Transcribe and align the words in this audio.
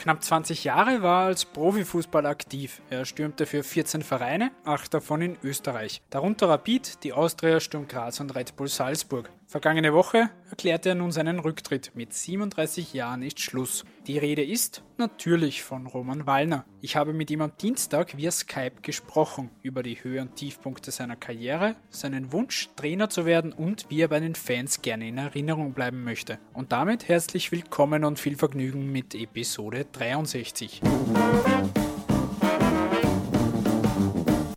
Knapp 0.00 0.24
20 0.24 0.64
Jahre 0.64 1.02
war 1.02 1.24
er 1.24 1.26
als 1.26 1.44
Profifußballer 1.44 2.30
aktiv. 2.30 2.80
Er 2.88 3.04
stürmte 3.04 3.44
für 3.44 3.62
14 3.62 4.00
Vereine, 4.00 4.50
acht 4.64 4.94
davon 4.94 5.20
in 5.20 5.36
Österreich. 5.42 6.00
Darunter 6.08 6.48
Rapid, 6.48 7.04
die 7.04 7.12
Austria, 7.12 7.60
Sturm 7.60 7.86
Graz 7.86 8.18
und 8.18 8.34
Red 8.34 8.56
Bull 8.56 8.68
Salzburg. 8.68 9.30
Vergangene 9.50 9.92
Woche 9.92 10.30
erklärte 10.48 10.90
er 10.90 10.94
nun 10.94 11.10
seinen 11.10 11.40
Rücktritt. 11.40 11.90
Mit 11.96 12.14
37 12.14 12.94
Jahren 12.94 13.22
ist 13.22 13.40
Schluss. 13.40 13.84
Die 14.06 14.16
Rede 14.16 14.44
ist 14.44 14.84
natürlich 14.96 15.64
von 15.64 15.88
Roman 15.88 16.24
Wallner. 16.24 16.64
Ich 16.80 16.94
habe 16.94 17.12
mit 17.12 17.32
ihm 17.32 17.40
am 17.40 17.50
Dienstag 17.60 18.16
via 18.16 18.30
Skype 18.30 18.80
gesprochen 18.80 19.50
über 19.62 19.82
die 19.82 20.04
Höhe 20.04 20.22
und 20.22 20.36
Tiefpunkte 20.36 20.92
seiner 20.92 21.16
Karriere, 21.16 21.74
seinen 21.88 22.30
Wunsch, 22.30 22.68
Trainer 22.76 23.10
zu 23.10 23.26
werden 23.26 23.52
und 23.52 23.86
wie 23.88 24.02
er 24.02 24.06
bei 24.06 24.20
den 24.20 24.36
Fans 24.36 24.82
gerne 24.82 25.08
in 25.08 25.18
Erinnerung 25.18 25.72
bleiben 25.72 26.04
möchte. 26.04 26.38
Und 26.52 26.70
damit 26.70 27.08
herzlich 27.08 27.50
willkommen 27.50 28.04
und 28.04 28.20
viel 28.20 28.36
Vergnügen 28.36 28.92
mit 28.92 29.16
Episode 29.16 29.84
63. 29.90 30.80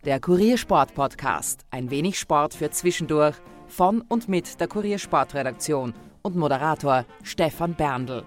Der 0.04 0.20
Kuriersport 0.20 0.94
Podcast. 0.94 1.66
Ein 1.72 1.90
wenig 1.90 2.16
Sport 2.16 2.54
für 2.54 2.70
zwischendurch 2.70 3.34
von 3.68 4.02
und 4.08 4.28
mit 4.28 4.60
der 4.60 4.68
Kuriersportredaktion 4.68 5.94
und 6.22 6.36
Moderator 6.36 7.04
Stefan 7.22 7.74
Berndl. 7.74 8.24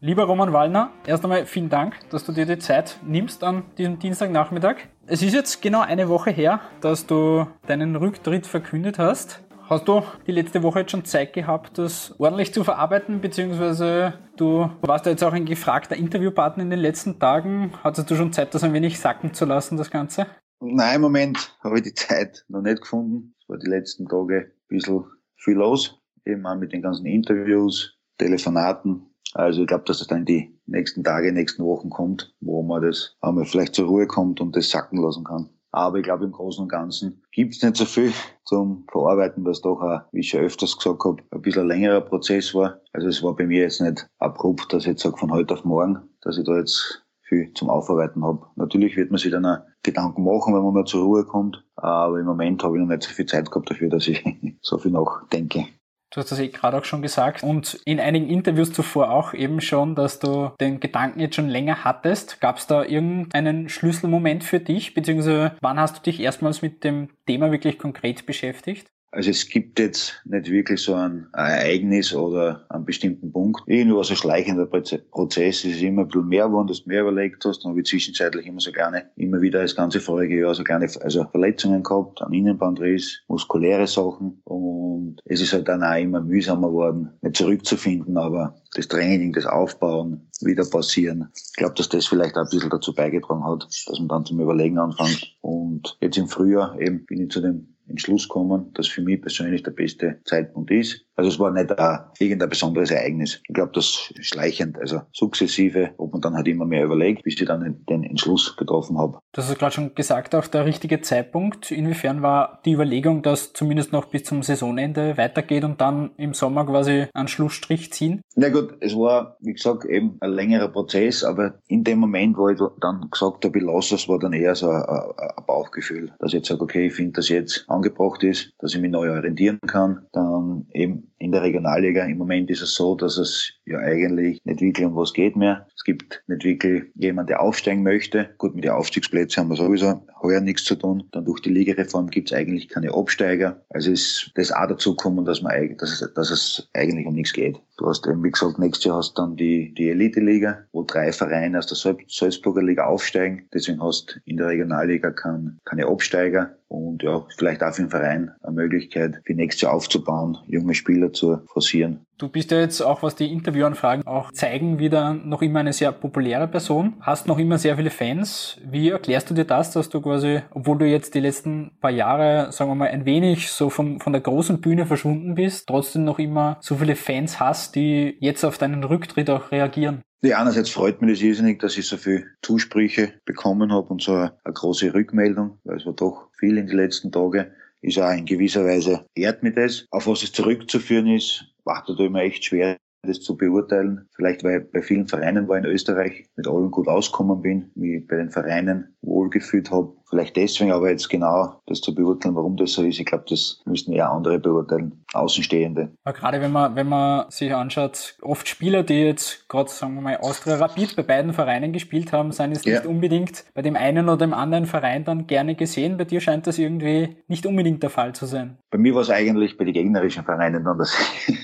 Lieber 0.00 0.24
Roman 0.24 0.52
Wallner, 0.52 0.90
erst 1.06 1.24
einmal 1.24 1.46
vielen 1.46 1.70
Dank, 1.70 1.94
dass 2.10 2.24
du 2.24 2.32
dir 2.32 2.44
die 2.44 2.58
Zeit 2.58 2.98
nimmst 3.06 3.42
an 3.42 3.62
diesem 3.78 3.98
Dienstagnachmittag. 3.98 4.76
Es 5.06 5.22
ist 5.22 5.32
jetzt 5.32 5.62
genau 5.62 5.80
eine 5.80 6.10
Woche 6.10 6.30
her, 6.30 6.60
dass 6.82 7.06
du 7.06 7.46
deinen 7.66 7.96
Rücktritt 7.96 8.46
verkündet 8.46 8.98
hast. 8.98 9.42
Hast 9.66 9.88
du 9.88 10.02
die 10.26 10.32
letzte 10.32 10.62
Woche 10.62 10.80
jetzt 10.80 10.90
schon 10.90 11.06
Zeit 11.06 11.32
gehabt, 11.32 11.78
das 11.78 12.14
ordentlich 12.18 12.52
zu 12.52 12.64
verarbeiten, 12.64 13.22
beziehungsweise 13.22 14.12
du 14.36 14.68
warst 14.82 15.06
ja 15.06 15.12
jetzt 15.12 15.24
auch 15.24 15.32
ein 15.32 15.46
gefragter 15.46 15.96
Interviewpartner 15.96 16.64
in 16.64 16.68
den 16.68 16.80
letzten 16.80 17.18
Tagen. 17.18 17.72
Hattest 17.82 18.10
du 18.10 18.14
schon 18.14 18.30
Zeit, 18.30 18.54
das 18.54 18.62
ein 18.62 18.74
wenig 18.74 19.00
sacken 19.00 19.32
zu 19.32 19.46
lassen, 19.46 19.78
das 19.78 19.90
Ganze? 19.90 20.26
Nein, 20.66 20.96
im 20.96 21.02
Moment 21.02 21.54
habe 21.62 21.76
ich 21.76 21.82
die 21.82 21.94
Zeit 21.94 22.44
noch 22.48 22.62
nicht 22.62 22.80
gefunden. 22.80 23.34
Es 23.38 23.48
war 23.48 23.58
die 23.58 23.68
letzten 23.68 24.08
Tage 24.08 24.46
ein 24.46 24.52
bisschen 24.68 25.04
viel 25.36 25.56
los. 25.56 26.00
Eben 26.24 26.46
auch 26.46 26.56
mit 26.56 26.72
den 26.72 26.80
ganzen 26.80 27.04
Interviews, 27.04 27.98
Telefonaten. 28.16 29.02
Also 29.34 29.62
ich 29.62 29.66
glaube, 29.66 29.84
dass 29.84 30.00
es 30.00 30.06
dann 30.06 30.24
die 30.24 30.58
nächsten 30.64 31.04
Tage, 31.04 31.32
nächsten 31.32 31.64
Wochen 31.64 31.90
kommt, 31.90 32.34
wo 32.40 32.62
man 32.62 32.80
das 32.80 33.14
einmal 33.20 33.44
vielleicht 33.44 33.74
zur 33.74 33.88
Ruhe 33.88 34.06
kommt 34.06 34.40
und 34.40 34.56
das 34.56 34.70
sacken 34.70 35.02
lassen 35.02 35.24
kann. 35.24 35.50
Aber 35.70 35.98
ich 35.98 36.04
glaube, 36.04 36.24
im 36.24 36.32
Großen 36.32 36.62
und 36.62 36.68
Ganzen 36.70 37.20
gibt 37.32 37.54
es 37.54 37.62
nicht 37.62 37.76
so 37.76 37.84
viel 37.84 38.12
zum 38.44 38.86
Verarbeiten, 38.90 39.44
was 39.44 39.60
doch 39.60 39.82
auch, 39.82 40.00
wie 40.12 40.20
ich 40.20 40.30
schon 40.30 40.40
öfters 40.40 40.78
gesagt 40.78 41.04
habe, 41.04 41.22
ein 41.30 41.42
bisschen 41.42 41.62
ein 41.62 41.68
längerer 41.68 42.00
Prozess 42.00 42.54
war. 42.54 42.80
Also 42.92 43.08
es 43.08 43.22
war 43.22 43.34
bei 43.36 43.44
mir 43.44 43.62
jetzt 43.62 43.80
nicht 43.80 44.06
abrupt, 44.18 44.72
dass 44.72 44.84
ich 44.84 44.90
jetzt 44.90 45.02
sage, 45.02 45.16
von 45.16 45.32
heute 45.32 45.52
auf 45.52 45.64
morgen, 45.64 45.98
dass 46.22 46.38
ich 46.38 46.44
da 46.44 46.56
jetzt 46.56 47.03
viel 47.24 47.52
zum 47.54 47.70
Aufarbeiten 47.70 48.24
habe. 48.24 48.46
Natürlich 48.56 48.96
wird 48.96 49.10
man 49.10 49.18
sich 49.18 49.30
dann 49.30 49.46
auch 49.46 49.58
Gedanken 49.82 50.24
machen, 50.24 50.54
wenn 50.54 50.62
man 50.62 50.74
mal 50.74 50.84
zur 50.84 51.04
Ruhe 51.04 51.24
kommt, 51.24 51.64
aber 51.76 52.18
im 52.18 52.26
Moment 52.26 52.62
habe 52.62 52.76
ich 52.76 52.82
noch 52.82 52.88
nicht 52.88 53.02
so 53.02 53.10
viel 53.10 53.26
Zeit 53.26 53.50
gehabt 53.50 53.70
dafür, 53.70 53.88
dass 53.88 54.08
ich 54.08 54.24
so 54.60 54.78
viel 54.78 54.92
nachdenke. 54.92 55.66
Du 56.14 56.20
hast 56.20 56.30
das 56.30 56.38
eh 56.38 56.46
gerade 56.46 56.78
auch 56.78 56.84
schon 56.84 57.02
gesagt 57.02 57.42
und 57.42 57.80
in 57.84 57.98
einigen 57.98 58.28
Interviews 58.28 58.72
zuvor 58.72 59.10
auch 59.10 59.34
eben 59.34 59.60
schon, 59.60 59.96
dass 59.96 60.20
du 60.20 60.52
den 60.60 60.78
Gedanken 60.78 61.18
jetzt 61.18 61.34
schon 61.34 61.48
länger 61.48 61.82
hattest. 61.82 62.40
Gab 62.40 62.58
es 62.58 62.68
da 62.68 62.84
irgendeinen 62.84 63.68
Schlüsselmoment 63.68 64.44
für 64.44 64.60
dich, 64.60 64.94
beziehungsweise 64.94 65.56
wann 65.60 65.80
hast 65.80 65.96
du 65.96 66.02
dich 66.02 66.20
erstmals 66.20 66.62
mit 66.62 66.84
dem 66.84 67.08
Thema 67.26 67.50
wirklich 67.50 67.80
konkret 67.80 68.26
beschäftigt? 68.26 68.86
Also 69.14 69.30
es 69.30 69.48
gibt 69.48 69.78
jetzt 69.78 70.20
nicht 70.24 70.50
wirklich 70.50 70.80
so 70.80 70.94
ein 70.94 71.28
Ereignis 71.32 72.12
oder 72.12 72.66
einen 72.68 72.84
bestimmten 72.84 73.30
Punkt. 73.30 73.62
Irgendwo 73.66 74.02
so 74.02 74.16
schleichender 74.16 74.66
Prozess. 74.66 75.64
Es 75.64 75.64
ist 75.64 75.82
immer 75.82 76.02
ein 76.02 76.08
bisschen 76.08 76.28
mehr 76.28 76.46
geworden, 76.48 76.66
dass 76.66 76.82
du 76.82 76.88
mehr 76.88 77.02
überlegt 77.02 77.44
hast. 77.44 77.60
Dann 77.60 77.70
habe 77.70 77.80
ich 77.80 77.86
zwischenzeitlich 77.86 78.44
immer 78.44 78.58
so 78.58 78.72
gerne, 78.72 79.04
immer 79.14 79.40
wieder 79.40 79.62
das 79.62 79.76
ganze 79.76 80.00
vorige 80.00 80.40
Jahr 80.40 80.52
so 80.54 80.64
gerne 80.64 80.88
also 81.00 81.24
Verletzungen 81.30 81.84
gehabt, 81.84 82.22
an 82.22 82.32
Innenbandriss, 82.32 83.22
muskuläre 83.28 83.86
Sachen. 83.86 84.40
Und 84.42 85.20
es 85.26 85.40
ist 85.40 85.52
halt 85.52 85.68
dann 85.68 85.84
auch 85.84 85.96
immer 85.96 86.20
mühsamer 86.20 86.68
geworden, 86.68 87.10
nicht 87.22 87.36
zurückzufinden, 87.36 88.16
aber 88.16 88.56
das 88.74 88.88
Training, 88.88 89.32
das 89.32 89.46
Aufbauen, 89.46 90.28
wieder 90.40 90.64
passieren. 90.64 91.28
Ich 91.34 91.52
glaube, 91.56 91.74
dass 91.76 91.88
das 91.88 92.06
vielleicht 92.06 92.34
auch 92.34 92.42
ein 92.42 92.48
bisschen 92.50 92.70
dazu 92.70 92.92
beigetragen 92.92 93.44
hat, 93.44 93.64
dass 93.64 93.98
man 94.00 94.08
dann 94.08 94.26
zum 94.26 94.40
Überlegen 94.40 94.78
anfängt. 94.78 95.36
Und 95.40 95.96
jetzt 96.00 96.18
im 96.18 96.26
Frühjahr 96.26 96.80
eben 96.80 97.06
bin 97.06 97.20
ich 97.20 97.30
zu 97.30 97.40
dem 97.40 97.73
Entschluss 97.88 98.28
kommen, 98.28 98.72
dass 98.74 98.88
für 98.88 99.02
mich 99.02 99.20
persönlich 99.20 99.62
der 99.62 99.72
beste 99.72 100.20
Zeitpunkt 100.24 100.70
ist. 100.70 101.06
Also 101.16 101.30
es 101.30 101.38
war 101.38 101.50
nicht 101.50 101.78
ein, 101.78 102.00
irgendein 102.18 102.48
besonderes 102.48 102.90
Ereignis. 102.90 103.40
Ich 103.46 103.54
glaube, 103.54 103.72
das 103.74 104.12
schleichend, 104.20 104.78
also 104.78 105.02
sukzessive, 105.12 105.90
ob 105.96 106.12
man 106.12 106.20
dann 106.20 106.34
halt 106.34 106.48
immer 106.48 106.66
mehr 106.66 106.84
überlegt, 106.84 107.22
bis 107.22 107.40
ich 107.40 107.46
dann 107.46 107.84
den 107.88 108.04
Entschluss 108.04 108.56
getroffen 108.56 108.98
habe. 108.98 109.18
Du 109.32 109.42
hast 109.42 109.58
gerade 109.58 109.74
schon 109.74 109.94
gesagt, 109.94 110.34
auch 110.34 110.46
der 110.46 110.64
richtige 110.64 111.00
Zeitpunkt. 111.00 111.70
Inwiefern 111.70 112.22
war 112.22 112.60
die 112.64 112.72
Überlegung, 112.72 113.22
dass 113.22 113.52
zumindest 113.52 113.92
noch 113.92 114.06
bis 114.06 114.24
zum 114.24 114.42
Saisonende 114.42 115.16
weitergeht 115.16 115.64
und 115.64 115.80
dann 115.80 116.10
im 116.16 116.34
Sommer 116.34 116.66
quasi 116.66 117.06
einen 117.14 117.28
Schlussstrich 117.28 117.92
ziehen? 117.92 118.20
Na 118.36 118.48
gut, 118.48 118.76
es 118.80 118.94
war, 118.96 119.36
wie 119.40 119.52
gesagt, 119.52 119.84
eben 119.84 120.16
ein 120.20 120.30
längerer 120.30 120.68
Prozess, 120.68 121.24
aber 121.24 121.54
in 121.68 121.84
dem 121.84 121.98
Moment, 121.98 122.36
wo 122.36 122.48
ich 122.48 122.58
dann 122.80 123.08
gesagt 123.10 123.44
habe, 123.44 123.58
ich 123.58 123.64
lasse 123.64 123.94
es, 123.94 124.08
war 124.08 124.18
dann 124.18 124.32
eher 124.32 124.54
so 124.54 124.68
ein, 124.68 124.82
ein 124.82 125.44
Bauchgefühl, 125.46 126.12
dass 126.18 126.30
ich 126.30 126.38
jetzt 126.38 126.48
sage, 126.48 126.62
okay, 126.62 126.86
ich 126.86 126.94
finde 126.94 127.12
das 127.12 127.28
jetzt 127.28 127.64
angebracht 127.68 128.22
ist, 128.24 128.52
dass 128.58 128.74
ich 128.74 128.80
mich 128.80 128.90
neu 128.90 129.10
orientieren 129.10 129.60
kann. 129.66 130.06
Dann 130.12 130.66
eben 130.72 131.03
in 131.18 131.32
der 131.32 131.42
Regionalliga. 131.42 132.04
Im 132.04 132.18
Moment 132.18 132.50
ist 132.50 132.62
es 132.62 132.74
so, 132.74 132.94
dass 132.94 133.16
es 133.18 133.52
ja 133.66 133.78
eigentlich 133.78 134.40
nicht 134.44 134.60
wirklich 134.60 134.86
um 134.86 134.96
was 134.96 135.12
geht 135.12 135.36
mehr. 135.36 135.66
Es 135.76 135.84
gibt 135.84 136.22
nicht 136.26 136.44
wirklich 136.44 136.84
jemand, 136.94 137.30
der 137.30 137.40
aufsteigen 137.40 137.82
möchte. 137.82 138.30
Gut, 138.38 138.54
mit 138.54 138.64
den 138.64 138.72
Aufstiegsplätzen 138.72 139.42
haben 139.42 139.50
wir 139.50 139.56
sowieso 139.56 140.02
heuer 140.22 140.40
nichts 140.40 140.64
zu 140.64 140.74
tun. 140.74 141.04
Dann 141.12 141.24
durch 141.24 141.40
die 141.40 141.50
Ligareform 141.50 142.08
gibt 142.08 142.30
es 142.30 142.36
eigentlich 142.36 142.68
keine 142.68 142.92
Absteiger. 142.94 143.62
Also 143.70 143.90
ist 143.90 144.32
das 144.34 144.52
auch 144.52 144.66
dazu 144.66 144.96
gekommen, 144.96 145.24
dass, 145.24 145.42
man, 145.42 145.76
dass, 145.78 146.00
es, 146.00 146.14
dass 146.14 146.30
es 146.30 146.68
eigentlich 146.72 147.06
um 147.06 147.14
nichts 147.14 147.32
geht. 147.32 147.60
Du 147.76 147.86
hast 147.86 148.06
eben, 148.06 148.22
wie 148.22 148.30
gesagt, 148.30 148.58
nächstes 148.58 148.84
Jahr 148.84 148.98
hast 148.98 149.14
dann 149.18 149.36
die, 149.36 149.74
die 149.74 149.90
Elite-Liga, 149.90 150.64
wo 150.72 150.82
drei 150.82 151.12
Vereine 151.12 151.58
aus 151.58 151.66
der 151.66 151.96
Salzburger 152.08 152.62
Liga 152.62 152.86
aufsteigen. 152.86 153.48
Deswegen 153.52 153.82
hast 153.82 154.20
in 154.24 154.36
der 154.36 154.48
Regionalliga 154.48 155.10
kein, 155.10 155.58
keine 155.64 155.86
Absteiger 155.86 156.56
und 156.68 157.02
ja, 157.02 157.26
vielleicht 157.36 157.62
auch 157.62 157.72
für 157.74 157.82
den 157.82 157.90
Verein 157.90 158.30
eine 158.42 158.54
Möglichkeit, 158.54 159.20
für 159.24 159.34
nächstes 159.34 159.62
Jahr 159.62 159.74
aufzubauen, 159.74 160.38
junge 160.46 160.74
Spieler 160.74 161.12
zu 161.12 161.38
forcieren. 161.46 162.06
Du 162.16 162.28
bist 162.28 162.52
ja 162.52 162.60
jetzt 162.60 162.80
auch, 162.80 163.02
was 163.02 163.16
die 163.16 163.32
Interviewanfragen 163.32 164.06
auch 164.06 164.30
zeigen, 164.32 164.78
wieder 164.78 165.14
noch 165.14 165.42
immer 165.42 165.60
eine 165.60 165.72
sehr 165.72 165.90
populäre 165.90 166.46
Person, 166.46 166.94
hast 167.00 167.26
noch 167.26 167.38
immer 167.38 167.58
sehr 167.58 167.76
viele 167.76 167.90
Fans. 167.90 168.60
Wie 168.64 168.90
erklärst 168.90 169.30
du 169.30 169.34
dir 169.34 169.44
das, 169.44 169.72
dass 169.72 169.88
du 169.88 170.00
quasi, 170.00 170.40
obwohl 170.52 170.78
du 170.78 170.86
jetzt 170.86 171.14
die 171.14 171.20
letzten 171.20 171.72
paar 171.80 171.90
Jahre, 171.90 172.52
sagen 172.52 172.70
wir 172.70 172.76
mal, 172.76 172.88
ein 172.88 173.04
wenig 173.04 173.50
so 173.50 173.68
vom, 173.68 174.00
von 174.00 174.12
der 174.12 174.22
großen 174.22 174.60
Bühne 174.60 174.86
verschwunden 174.86 175.34
bist, 175.34 175.66
trotzdem 175.66 176.04
noch 176.04 176.20
immer 176.20 176.56
so 176.60 176.76
viele 176.76 176.94
Fans 176.94 177.40
hast, 177.40 177.74
die 177.74 178.16
jetzt 178.20 178.44
auf 178.44 178.58
deinen 178.58 178.84
Rücktritt 178.84 179.28
auch 179.28 179.50
reagieren? 179.50 180.02
Ja, 180.24 180.40
einerseits 180.40 180.70
freut 180.70 181.02
mich 181.02 181.12
das 181.12 181.22
irrsinnig, 181.22 181.58
dass 181.60 181.76
ich 181.76 181.86
so 181.86 181.98
viele 181.98 182.24
Zusprüche 182.40 183.12
bekommen 183.26 183.70
habe 183.70 183.88
und 183.88 184.02
so 184.02 184.12
eine, 184.12 184.32
eine 184.42 184.54
große 184.54 184.94
Rückmeldung, 184.94 185.58
weil 185.64 185.76
es 185.76 185.84
war 185.84 185.92
doch 185.92 186.30
viel 186.38 186.56
in 186.56 186.66
den 186.66 186.76
letzten 186.76 187.12
Tagen 187.12 187.46
ist 187.82 187.98
auch 187.98 188.10
in 188.10 188.24
gewisser 188.24 188.64
Weise 188.64 189.04
ehrt 189.14 189.42
mich 189.42 189.54
das. 189.54 189.86
Auf 189.90 190.06
was 190.06 190.22
es 190.22 190.32
zurückzuführen 190.32 191.06
ist, 191.06 191.44
macht 191.66 191.88
natürlich 191.88 192.08
immer 192.08 192.22
echt 192.22 192.44
schwer, 192.44 192.78
das 193.02 193.20
zu 193.20 193.36
beurteilen. 193.36 194.08
Vielleicht, 194.16 194.42
weil 194.42 194.62
ich 194.62 194.72
bei 194.72 194.80
vielen 194.80 195.06
Vereinen 195.06 195.46
war 195.48 195.58
in 195.58 195.66
Österreich, 195.66 196.24
mit 196.36 196.48
allen 196.48 196.70
gut 196.70 196.88
auskommen 196.88 197.42
bin, 197.42 197.70
mich 197.74 198.06
bei 198.06 198.16
den 198.16 198.30
Vereinen 198.30 198.96
wohlgefühlt 199.02 199.70
habe. 199.70 199.94
Vielleicht 200.14 200.36
deswegen, 200.36 200.70
aber 200.70 200.90
jetzt 200.90 201.08
genau 201.08 201.60
das 201.66 201.80
zu 201.80 201.92
beurteilen, 201.92 202.36
warum 202.36 202.56
das 202.56 202.74
so 202.74 202.84
ist, 202.84 203.00
ich 203.00 203.04
glaube, 203.04 203.24
das 203.28 203.60
müssen 203.64 203.92
eher 203.92 204.12
andere 204.12 204.38
beurteilen, 204.38 205.04
Außenstehende. 205.12 205.90
Aber 206.04 206.16
gerade 206.16 206.40
wenn 206.40 206.52
man, 206.52 206.76
wenn 206.76 206.88
man 206.88 207.28
sich 207.32 207.52
anschaut, 207.52 208.16
oft 208.22 208.46
Spieler, 208.46 208.84
die 208.84 208.94
jetzt 208.94 209.48
gerade, 209.48 209.68
sagen 209.68 209.96
wir 209.96 210.02
mal, 210.02 210.16
Austria 210.18 210.54
Rapid 210.54 210.94
bei 210.94 211.02
beiden 211.02 211.32
Vereinen 211.32 211.72
gespielt 211.72 212.12
haben, 212.12 212.30
sind 212.30 212.52
jetzt 212.52 212.64
nicht 212.64 212.84
ja. 212.84 212.88
unbedingt 212.88 213.44
bei 213.54 213.62
dem 213.62 213.74
einen 213.74 214.08
oder 214.08 214.18
dem 214.18 214.34
anderen 214.34 214.66
Verein 214.66 215.04
dann 215.04 215.26
gerne 215.26 215.56
gesehen. 215.56 215.96
Bei 215.96 216.04
dir 216.04 216.20
scheint 216.20 216.46
das 216.46 216.58
irgendwie 216.58 217.16
nicht 217.26 217.44
unbedingt 217.44 217.82
der 217.82 217.90
Fall 217.90 218.14
zu 218.14 218.26
sein. 218.26 218.58
Bei 218.70 218.78
mir 218.78 218.94
war 218.94 219.02
es 219.02 219.10
eigentlich 219.10 219.58
bei 219.58 219.64
den 219.64 219.74
gegnerischen 219.74 220.22
Vereinen 220.22 220.62
dann, 220.62 220.78
dass 220.78 220.96
ich 221.26 221.38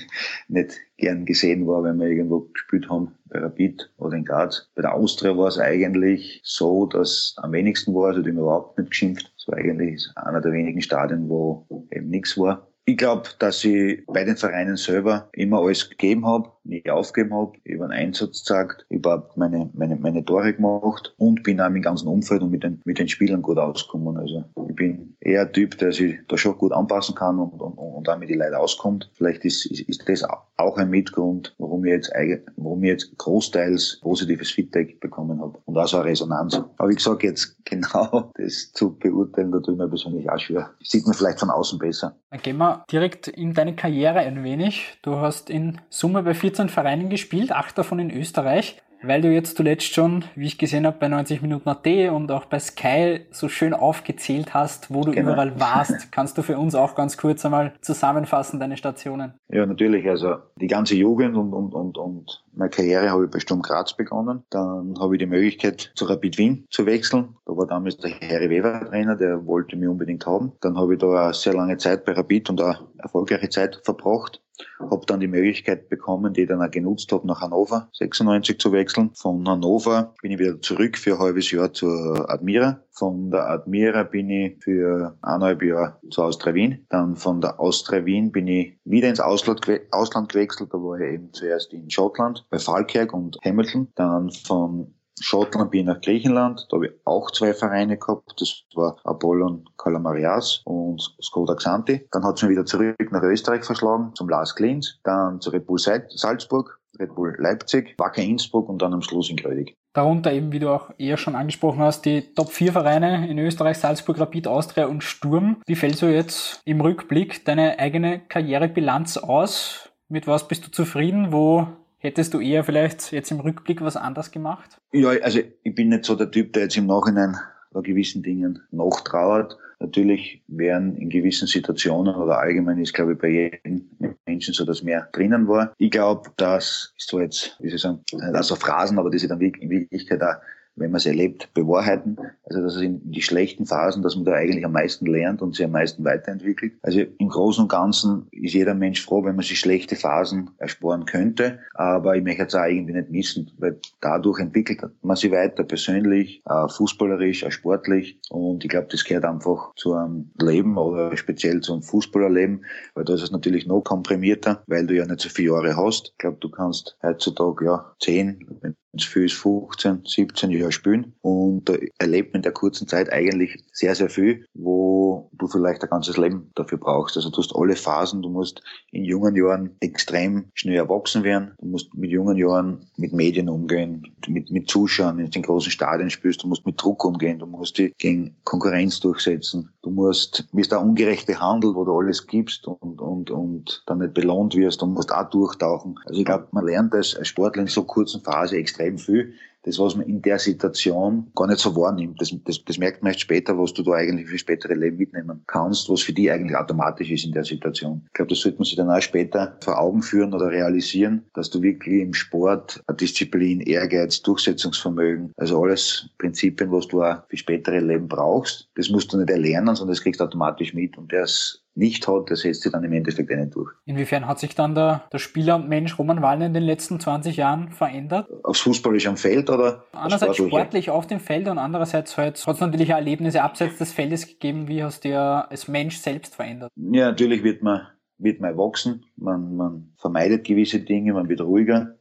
nicht 0.47 0.79
gern 0.95 1.25
gesehen 1.25 1.67
war, 1.67 1.83
wenn 1.83 1.99
wir 1.99 2.07
irgendwo 2.07 2.47
gespielt 2.53 2.89
haben 2.89 3.11
bei 3.31 3.39
Rapid 3.39 3.91
oder 3.97 4.17
in 4.17 4.25
Graz. 4.25 4.69
Bei 4.75 4.81
der 4.81 4.93
Austria 4.93 5.35
war 5.37 5.47
es 5.47 5.57
eigentlich 5.57 6.41
so, 6.43 6.85
dass 6.85 7.33
am 7.37 7.53
wenigsten 7.53 7.93
war, 7.95 8.09
also 8.09 8.21
die 8.21 8.29
haben 8.29 8.37
überhaupt 8.37 8.77
nicht 8.77 8.91
geschimpft. 8.91 9.31
Es 9.37 9.47
war 9.47 9.57
eigentlich 9.57 10.07
einer 10.15 10.41
der 10.41 10.51
wenigen 10.51 10.81
Stadien, 10.81 11.29
wo 11.29 11.65
eben 11.91 12.09
nichts 12.09 12.37
war. 12.37 12.67
Ich 12.85 12.97
glaube, 12.97 13.29
dass 13.39 13.63
ich 13.63 14.03
bei 14.07 14.23
den 14.23 14.35
Vereinen 14.35 14.75
selber 14.75 15.29
immer 15.33 15.61
alles 15.61 15.89
gegeben 15.89 16.25
habe, 16.25 16.51
nie 16.63 16.87
aufgegeben 16.89 17.33
habe, 17.33 17.53
über 17.63 17.85
einen 17.85 17.93
Einsatz 17.93 18.39
gezeigt, 18.39 18.85
überhaupt 18.89 19.37
meine, 19.37 19.69
meine, 19.73 19.95
meine 19.95 20.23
Tore 20.23 20.53
gemacht 20.53 21.13
und 21.17 21.43
bin 21.43 21.59
auch 21.59 21.67
im 21.67 21.81
ganzen 21.81 22.07
Umfeld 22.07 22.41
und 22.41 22.51
mit 22.51 22.63
den, 22.63 22.81
mit 22.85 22.99
den 22.99 23.07
Spielern 23.07 23.41
gut 23.41 23.57
ausgekommen. 23.57 24.17
Also 24.17 24.43
ich 24.67 24.75
bin 24.75 25.15
eher 25.19 25.41
ein 25.41 25.53
Typ, 25.53 25.77
der 25.77 25.91
sich 25.91 26.19
da 26.27 26.37
schon 26.37 26.57
gut 26.57 26.71
anpassen 26.71 27.15
kann 27.15 27.39
und, 27.39 27.59
und, 27.61 27.73
und 27.73 28.09
auch 28.09 28.17
mit 28.17 28.29
den 28.29 28.39
Leuten 28.39 28.55
auskommt. 28.55 29.09
Vielleicht 29.13 29.45
ist, 29.45 29.65
ist, 29.65 29.81
ist 29.81 30.07
das 30.07 30.23
auch 30.23 30.77
ein 30.77 30.89
Mitgrund, 30.89 31.55
warum 31.57 31.85
ich 31.85 31.91
jetzt, 31.91 32.11
warum 32.57 32.83
ich 32.83 32.89
jetzt 32.89 33.17
großteils 33.17 33.99
positives 34.01 34.51
Feedback 34.51 34.99
bekommen 34.99 35.41
habe 35.41 35.57
und 35.65 35.77
auch 35.77 35.87
so 35.87 35.97
eine 35.97 36.07
Resonanz. 36.07 36.61
Aber 36.77 36.89
ich 36.89 36.99
sage 36.99 37.27
jetzt 37.27 37.55
genau 37.65 38.31
das 38.35 38.71
zu 38.73 38.97
beurteilen, 38.97 39.51
da 39.51 39.59
ich 39.59 39.77
mir 39.77 39.87
persönlich 39.87 40.29
auch 40.29 40.39
schwer. 40.39 40.71
Sieht 40.83 41.05
man 41.05 41.15
vielleicht 41.15 41.39
von 41.39 41.49
außen 41.49 41.79
besser. 41.79 42.15
Dann 42.29 42.41
gehen 42.41 42.57
wir 42.57 42.85
direkt 42.91 43.27
in 43.27 43.53
deine 43.53 43.75
Karriere 43.75 44.19
ein 44.19 44.43
wenig. 44.43 44.97
Du 45.01 45.17
hast 45.17 45.49
in 45.49 45.79
Summe 45.89 46.23
bei 46.23 46.33
14 46.51 46.67
Vereinen 46.67 47.09
gespielt, 47.09 47.53
acht 47.53 47.77
davon 47.77 47.99
in 47.99 48.11
Österreich. 48.11 48.81
Weil 49.03 49.21
du 49.21 49.33
jetzt 49.33 49.57
zuletzt 49.57 49.95
schon, 49.95 50.25
wie 50.35 50.45
ich 50.45 50.59
gesehen 50.59 50.85
habe, 50.85 50.97
bei 50.99 51.07
90 51.07 51.41
Minuten 51.41 51.67
AT 51.67 51.87
und 52.11 52.31
auch 52.31 52.45
bei 52.45 52.59
Sky 52.59 53.21
so 53.31 53.49
schön 53.49 53.73
aufgezählt 53.73 54.53
hast, 54.53 54.93
wo 54.93 55.01
du 55.03 55.11
genau. 55.11 55.31
überall 55.31 55.59
warst, 55.59 56.11
kannst 56.11 56.37
du 56.37 56.43
für 56.43 56.59
uns 56.59 56.75
auch 56.75 56.93
ganz 56.93 57.17
kurz 57.17 57.43
einmal 57.43 57.73
zusammenfassen, 57.81 58.59
deine 58.59 58.77
Stationen? 58.77 59.33
Ja, 59.47 59.65
natürlich. 59.65 60.07
Also 60.07 60.35
die 60.55 60.67
ganze 60.67 60.93
Jugend 60.95 61.35
und, 61.35 61.51
und, 61.51 61.73
und, 61.73 61.97
und 61.97 62.43
meine 62.53 62.69
Karriere 62.69 63.09
habe 63.09 63.25
ich 63.25 63.31
bei 63.31 63.39
Sturm 63.39 63.63
Graz 63.63 63.97
begonnen. 63.97 64.43
Dann 64.51 64.93
habe 64.99 65.15
ich 65.15 65.19
die 65.19 65.25
Möglichkeit, 65.25 65.91
zu 65.95 66.05
Rapid 66.05 66.37
Wien 66.37 66.67
zu 66.69 66.85
wechseln. 66.85 67.35
Da 67.47 67.57
war 67.57 67.65
damals 67.65 67.97
der 67.97 68.11
Harry 68.21 68.51
Weber 68.51 68.85
Trainer, 68.87 69.15
der 69.15 69.47
wollte 69.47 69.77
mich 69.77 69.89
unbedingt 69.89 70.27
haben. 70.27 70.51
Dann 70.61 70.77
habe 70.77 70.93
ich 70.93 70.99
da 70.99 71.07
eine 71.07 71.33
sehr 71.33 71.53
lange 71.55 71.77
Zeit 71.77 72.05
bei 72.05 72.11
Rapid 72.11 72.51
und 72.51 72.61
auch 72.61 72.83
erfolgreiche 72.99 73.49
Zeit 73.49 73.81
verbracht. 73.83 74.41
Habe 74.79 75.05
dann 75.05 75.19
die 75.19 75.27
Möglichkeit 75.27 75.89
bekommen, 75.89 76.33
die 76.33 76.41
ich 76.41 76.47
dann 76.47 76.61
auch 76.61 76.71
genutzt 76.71 77.11
habe, 77.11 77.27
nach 77.27 77.41
Hannover 77.41 77.89
96 77.93 78.59
zu 78.59 78.71
wechseln. 78.71 79.11
Von 79.13 79.47
Hannover 79.47 80.13
bin 80.21 80.31
ich 80.31 80.39
wieder 80.39 80.61
zurück 80.61 80.97
für 80.97 81.13
ein 81.13 81.19
halbes 81.19 81.51
Jahr 81.51 81.73
zur 81.73 82.29
Admira. 82.29 82.83
Von 82.91 83.31
der 83.31 83.49
Admira 83.49 84.03
bin 84.03 84.29
ich 84.29 84.63
für 84.63 85.17
eineinhalb 85.21 85.63
Jahre 85.63 85.97
zu 86.09 86.23
Austria 86.23 86.53
Wien. 86.53 86.85
Dann 86.89 87.15
von 87.15 87.41
der 87.41 87.59
Austria 87.59 88.05
Wien 88.05 88.31
bin 88.31 88.47
ich 88.47 88.77
wieder 88.83 89.09
ins 89.09 89.19
Ausland, 89.19 89.65
Ausland 89.91 90.31
gewechselt. 90.31 90.73
Da 90.73 90.77
war 90.77 90.99
ich 90.99 91.13
eben 91.13 91.33
zuerst 91.33 91.73
in 91.73 91.89
Schottland 91.89 92.45
bei 92.49 92.59
Falkirk 92.59 93.13
und 93.13 93.37
Hamilton. 93.43 93.87
Dann 93.95 94.29
von 94.31 94.93
Schottland 95.19 95.71
bin 95.71 95.81
ich 95.81 95.85
nach 95.85 96.01
Griechenland. 96.01 96.65
Da 96.69 96.77
habe 96.77 96.87
ich 96.87 96.93
auch 97.05 97.31
zwei 97.31 97.53
Vereine 97.53 97.97
gehabt. 97.97 98.39
Das 98.39 98.63
war 98.75 98.97
Apollon 99.03 99.65
Kalamarias 99.77 100.61
und 100.65 101.01
Skoda 101.21 101.55
Xanti. 101.55 102.07
Dann 102.11 102.23
hat 102.23 102.37
es 102.37 102.43
mich 102.43 102.51
wieder 102.51 102.65
zurück 102.65 102.95
nach 103.11 103.23
Österreich 103.23 103.63
verschlagen, 103.63 104.11
zum 104.15 104.29
Lars 104.29 104.55
Klins, 104.55 104.99
dann 105.03 105.41
zu 105.41 105.49
Red 105.51 105.67
Bull 105.67 105.79
Salzburg, 105.79 106.79
Red 106.99 107.15
Bull 107.15 107.35
Leipzig, 107.37 107.95
Wacker 107.97 108.21
Innsbruck 108.21 108.69
und 108.69 108.81
dann 108.81 108.93
am 108.93 109.01
Schluss 109.01 109.29
in 109.29 109.37
Grödig. 109.37 109.75
Darunter 109.93 110.31
eben, 110.31 110.51
wie 110.51 110.59
du 110.59 110.69
auch 110.69 110.91
eher 110.97 111.17
schon 111.17 111.35
angesprochen 111.35 111.81
hast, 111.81 112.05
die 112.05 112.33
Top 112.33 112.49
4 112.49 112.71
Vereine 112.71 113.29
in 113.29 113.37
Österreich, 113.39 113.77
Salzburg, 113.77 114.19
Rapid, 114.19 114.47
Austria 114.47 114.85
und 114.85 115.03
Sturm. 115.03 115.61
Wie 115.65 115.75
fällt 115.75 115.97
so 115.97 116.07
jetzt 116.07 116.61
im 116.65 116.79
Rückblick 116.79 117.43
deine 117.45 117.77
eigene 117.77 118.19
Karrierebilanz 118.19 119.17
aus? 119.17 119.89
Mit 120.07 120.27
was 120.27 120.47
bist 120.47 120.65
du 120.65 120.71
zufrieden? 120.71 121.31
Wo 121.31 121.67
Hättest 122.03 122.33
du 122.33 122.39
eher 122.39 122.63
vielleicht 122.63 123.11
jetzt 123.11 123.29
im 123.29 123.39
Rückblick 123.39 123.79
was 123.81 123.95
anders 123.95 124.31
gemacht? 124.31 124.81
Ja, 124.91 125.09
also 125.21 125.39
ich 125.61 125.75
bin 125.75 125.89
nicht 125.89 126.03
so 126.03 126.15
der 126.15 126.31
Typ, 126.31 126.51
der 126.53 126.63
jetzt 126.63 126.75
im 126.75 126.87
Nachhinein 126.87 127.37
bei 127.71 127.81
gewissen 127.81 128.23
Dingen 128.23 128.59
nachtrauert. 128.71 129.55
Natürlich 129.79 130.41
wären 130.47 130.95
in 130.97 131.09
gewissen 131.09 131.47
Situationen 131.47 132.15
oder 132.15 132.39
allgemein 132.39 132.79
ist, 132.79 132.93
glaube 132.93 133.13
ich, 133.13 133.19
bei 133.19 133.29
jedem 133.29 133.87
Menschen 134.25 134.55
so, 134.55 134.65
dass 134.65 134.81
mehr 134.81 135.09
drinnen 135.11 135.47
war. 135.47 135.75
Ich 135.77 135.91
glaube, 135.91 136.31
das 136.37 136.91
ist 136.97 137.07
so 137.07 137.19
jetzt, 137.19 137.55
wie 137.59 137.69
soll 137.69 137.75
ich 137.75 137.81
sagen, 137.81 138.33
also 138.33 138.55
Phrasen, 138.55 138.97
aber 138.97 139.11
das 139.11 139.21
ist 139.21 139.29
dann 139.29 139.39
in 139.39 139.69
Wirklichkeit 139.69 140.23
auch 140.23 140.35
wenn 140.75 140.91
man 140.91 140.97
es 140.97 141.05
erlebt, 141.05 141.53
bewahrheiten. 141.53 142.17
Also 142.43 142.61
dass 142.61 142.75
es 142.75 142.81
in 142.81 143.11
die 143.11 143.21
schlechten 143.21 143.65
Phasen, 143.65 144.03
dass 144.03 144.15
man 144.15 144.25
da 144.25 144.33
eigentlich 144.33 144.65
am 144.65 144.71
meisten 144.71 145.05
lernt 145.05 145.41
und 145.41 145.55
sich 145.55 145.65
am 145.65 145.71
meisten 145.71 146.03
weiterentwickelt. 146.03 146.73
Also 146.81 147.01
im 147.01 147.29
Großen 147.29 147.63
und 147.63 147.69
Ganzen 147.71 148.27
ist 148.31 148.53
jeder 148.53 148.73
Mensch 148.73 149.03
froh, 149.03 149.23
wenn 149.23 149.35
man 149.35 149.45
sich 149.45 149.59
schlechte 149.59 149.95
Phasen 149.95 150.51
ersparen 150.57 151.05
könnte. 151.05 151.59
Aber 151.73 152.15
ich 152.15 152.23
möchte 152.23 152.43
es 152.43 152.55
auch 152.55 152.65
irgendwie 152.65 152.93
nicht 152.93 153.11
missen, 153.11 153.51
weil 153.57 153.79
dadurch 154.01 154.39
entwickelt 154.39 154.81
man 155.01 155.15
sich 155.15 155.31
weiter 155.31 155.63
persönlich, 155.63 156.41
auch 156.45 156.71
fußballerisch, 156.71 157.45
auch 157.45 157.51
sportlich. 157.51 158.19
Und 158.29 158.63
ich 158.63 158.69
glaube, 158.69 158.87
das 158.89 159.03
gehört 159.03 159.25
einfach 159.25 159.73
zu 159.75 159.93
einem 159.93 160.31
Leben 160.39 160.77
oder 160.77 161.15
speziell 161.17 161.61
zu 161.61 161.73
einem 161.73 161.83
Fußballerleben, 161.83 162.65
weil 162.95 163.05
da 163.05 163.13
ist 163.13 163.23
es 163.23 163.31
natürlich 163.31 163.67
noch 163.67 163.81
komprimierter, 163.81 164.63
weil 164.67 164.87
du 164.87 164.95
ja 164.95 165.05
nicht 165.05 165.21
so 165.21 165.29
viele 165.29 165.53
Jahre 165.53 165.77
hast. 165.77 166.09
Ich 166.11 166.17
glaube, 166.17 166.37
du 166.39 166.49
kannst 166.49 166.97
heutzutage 167.03 167.65
ja 167.65 167.95
zehn, 167.99 168.45
wenn 168.61 168.75
ist 168.93 169.05
15, 169.05 170.03
17 170.05 170.51
Jahre 170.51 170.71
spielen. 170.71 171.13
Und 171.21 171.69
da 171.69 171.75
erlebt 171.97 172.33
man 172.33 172.39
in 172.39 172.43
der 172.43 172.51
kurzen 172.51 172.87
Zeit 172.87 173.11
eigentlich 173.11 173.63
sehr, 173.71 173.95
sehr 173.95 174.09
viel, 174.09 174.45
wo 174.53 175.29
du 175.33 175.47
vielleicht 175.47 175.83
ein 175.83 175.89
ganzes 175.89 176.17
Leben 176.17 176.51
dafür 176.55 176.77
brauchst. 176.77 177.15
Also 177.15 177.29
du 177.29 177.37
hast 177.37 177.55
alle 177.55 177.75
Phasen, 177.75 178.21
du 178.21 178.29
musst 178.29 178.61
in 178.91 179.05
jungen 179.05 179.35
Jahren 179.35 179.75
extrem 179.79 180.45
schnell 180.53 180.75
erwachsen 180.75 181.23
werden, 181.23 181.53
du 181.59 181.67
musst 181.67 181.93
mit 181.95 182.11
jungen 182.11 182.37
Jahren 182.37 182.85
mit 182.97 183.13
Medien 183.13 183.49
umgehen, 183.49 184.07
mit, 184.27 184.51
mit 184.51 184.69
Zuschauern, 184.69 185.19
in 185.19 185.41
großen 185.41 185.71
Stadien 185.71 186.09
spielst, 186.09 186.43
du 186.43 186.47
musst 186.47 186.65
mit 186.65 186.81
Druck 186.81 187.05
umgehen, 187.05 187.39
du 187.39 187.45
musst 187.45 187.77
dich 187.77 187.93
gegen 187.97 188.35
Konkurrenz 188.43 188.99
durchsetzen, 188.99 189.69
du 189.81 189.89
musst, 189.89 190.47
bist 190.51 190.71
der 190.71 190.81
ungerechte 190.81 191.39
Handel, 191.39 191.75
wo 191.75 191.85
du 191.85 191.97
alles 191.97 192.27
gibst 192.27 192.67
und, 192.67 193.01
und, 193.01 193.31
und 193.31 193.83
dann 193.87 193.99
nicht 193.99 194.13
belohnt 194.13 194.55
wirst, 194.55 194.81
du 194.81 194.85
musst 194.85 195.13
auch 195.13 195.29
durchtauchen. 195.29 195.97
Also 196.05 196.19
ich 196.19 196.25
glaube, 196.25 196.47
man 196.51 196.65
lernt 196.65 196.93
als 196.93 197.17
Sportler 197.27 197.61
in 197.61 197.67
so 197.67 197.83
kurzen 197.83 198.21
Phase 198.21 198.57
extrem 198.57 198.80
extrem 198.81 198.97
viel. 198.97 199.33
Das, 199.63 199.77
was 199.77 199.95
man 199.95 200.07
in 200.07 200.23
der 200.23 200.39
Situation 200.39 201.31
gar 201.35 201.45
nicht 201.45 201.59
so 201.59 201.75
wahrnimmt, 201.75 202.19
das, 202.19 202.33
das, 202.45 202.65
das 202.65 202.79
merkt 202.79 203.03
man 203.03 203.11
erst 203.11 203.21
später, 203.21 203.59
was 203.59 203.71
du 203.71 203.83
da 203.83 203.91
eigentlich 203.91 204.27
für 204.27 204.39
spätere 204.39 204.73
Leben 204.73 204.97
mitnehmen 204.97 205.43
kannst, 205.45 205.87
was 205.87 206.01
für 206.01 206.13
die 206.13 206.31
eigentlich 206.31 206.57
automatisch 206.57 207.11
ist 207.11 207.25
in 207.25 207.31
der 207.31 207.43
Situation. 207.43 208.01
Ich 208.07 208.13
glaube, 208.13 208.29
das 208.29 208.39
sollte 208.39 208.57
man 208.57 208.65
sich 208.65 208.75
dann 208.75 208.89
auch 208.89 209.01
später 209.01 209.55
vor 209.61 209.79
Augen 209.79 210.01
führen 210.01 210.33
oder 210.33 210.49
realisieren, 210.49 211.23
dass 211.35 211.51
du 211.51 211.61
wirklich 211.61 212.01
im 212.01 212.15
Sport 212.15 212.81
Disziplin, 212.99 213.61
Ehrgeiz, 213.61 214.23
Durchsetzungsvermögen, 214.23 215.31
also 215.37 215.61
alles 215.61 216.09
Prinzipien, 216.17 216.71
was 216.71 216.87
du 216.87 217.03
auch 217.03 217.17
für 217.27 217.37
spätere 217.37 217.81
Leben 217.81 218.07
brauchst, 218.07 218.67
das 218.73 218.89
musst 218.89 219.13
du 219.13 219.17
nicht 219.17 219.29
erlernen, 219.29 219.75
sondern 219.75 219.93
das 219.93 220.01
kriegst 220.01 220.21
du 220.21 220.23
automatisch 220.25 220.73
mit 220.73 220.97
und 220.97 221.13
das 221.13 221.60
nicht 221.75 222.07
hat, 222.07 222.29
das 222.29 222.41
setzt 222.41 222.63
sich 222.63 222.71
dann 222.71 222.83
im 222.83 222.93
Endeffekt 222.93 223.31
einen 223.31 223.49
durch. 223.49 223.71
Inwiefern 223.85 224.27
hat 224.27 224.39
sich 224.39 224.55
dann 224.55 224.75
der, 224.75 225.07
der 225.11 225.19
Spieler 225.19 225.55
und 225.55 225.69
Mensch 225.69 225.97
Roman 225.97 226.21
Wallner 226.21 226.47
in 226.47 226.53
den 226.53 226.63
letzten 226.63 226.99
20 226.99 227.37
Jahren 227.37 227.71
verändert? 227.71 228.27
Aufs 228.43 228.61
Fußballische 228.61 229.09
am 229.09 229.17
Feld 229.17 229.49
oder? 229.49 229.85
Einerseits 229.93 230.37
sportlich 230.37 230.89
auf 230.89 231.07
dem 231.07 231.19
Feld 231.19 231.47
und 231.47 231.57
andererseits 231.57 232.17
halt, 232.17 232.45
hat 232.45 232.55
es 232.55 232.61
natürlich 232.61 232.93
auch 232.93 232.97
Erlebnisse 232.97 233.41
abseits 233.41 233.77
des 233.77 233.91
Feldes 233.91 234.27
gegeben. 234.27 234.67
Wie 234.67 234.83
hast 234.83 235.03
du 235.03 235.09
dir 235.09 235.49
als 235.49 235.67
Mensch 235.67 235.97
selbst 235.97 236.35
verändert? 236.35 236.71
Ja, 236.75 237.07
natürlich 237.07 237.43
wird 237.43 237.63
man 237.63 237.87
wird 238.21 238.39
man 238.39 238.51
erwachsen, 238.51 239.05
man, 239.17 239.55
man 239.55 239.93
vermeidet 239.97 240.45
gewisse 240.45 240.79
Dinge, 240.79 241.13
man 241.13 241.27
wird 241.27 241.41
ruhiger, 241.41 241.95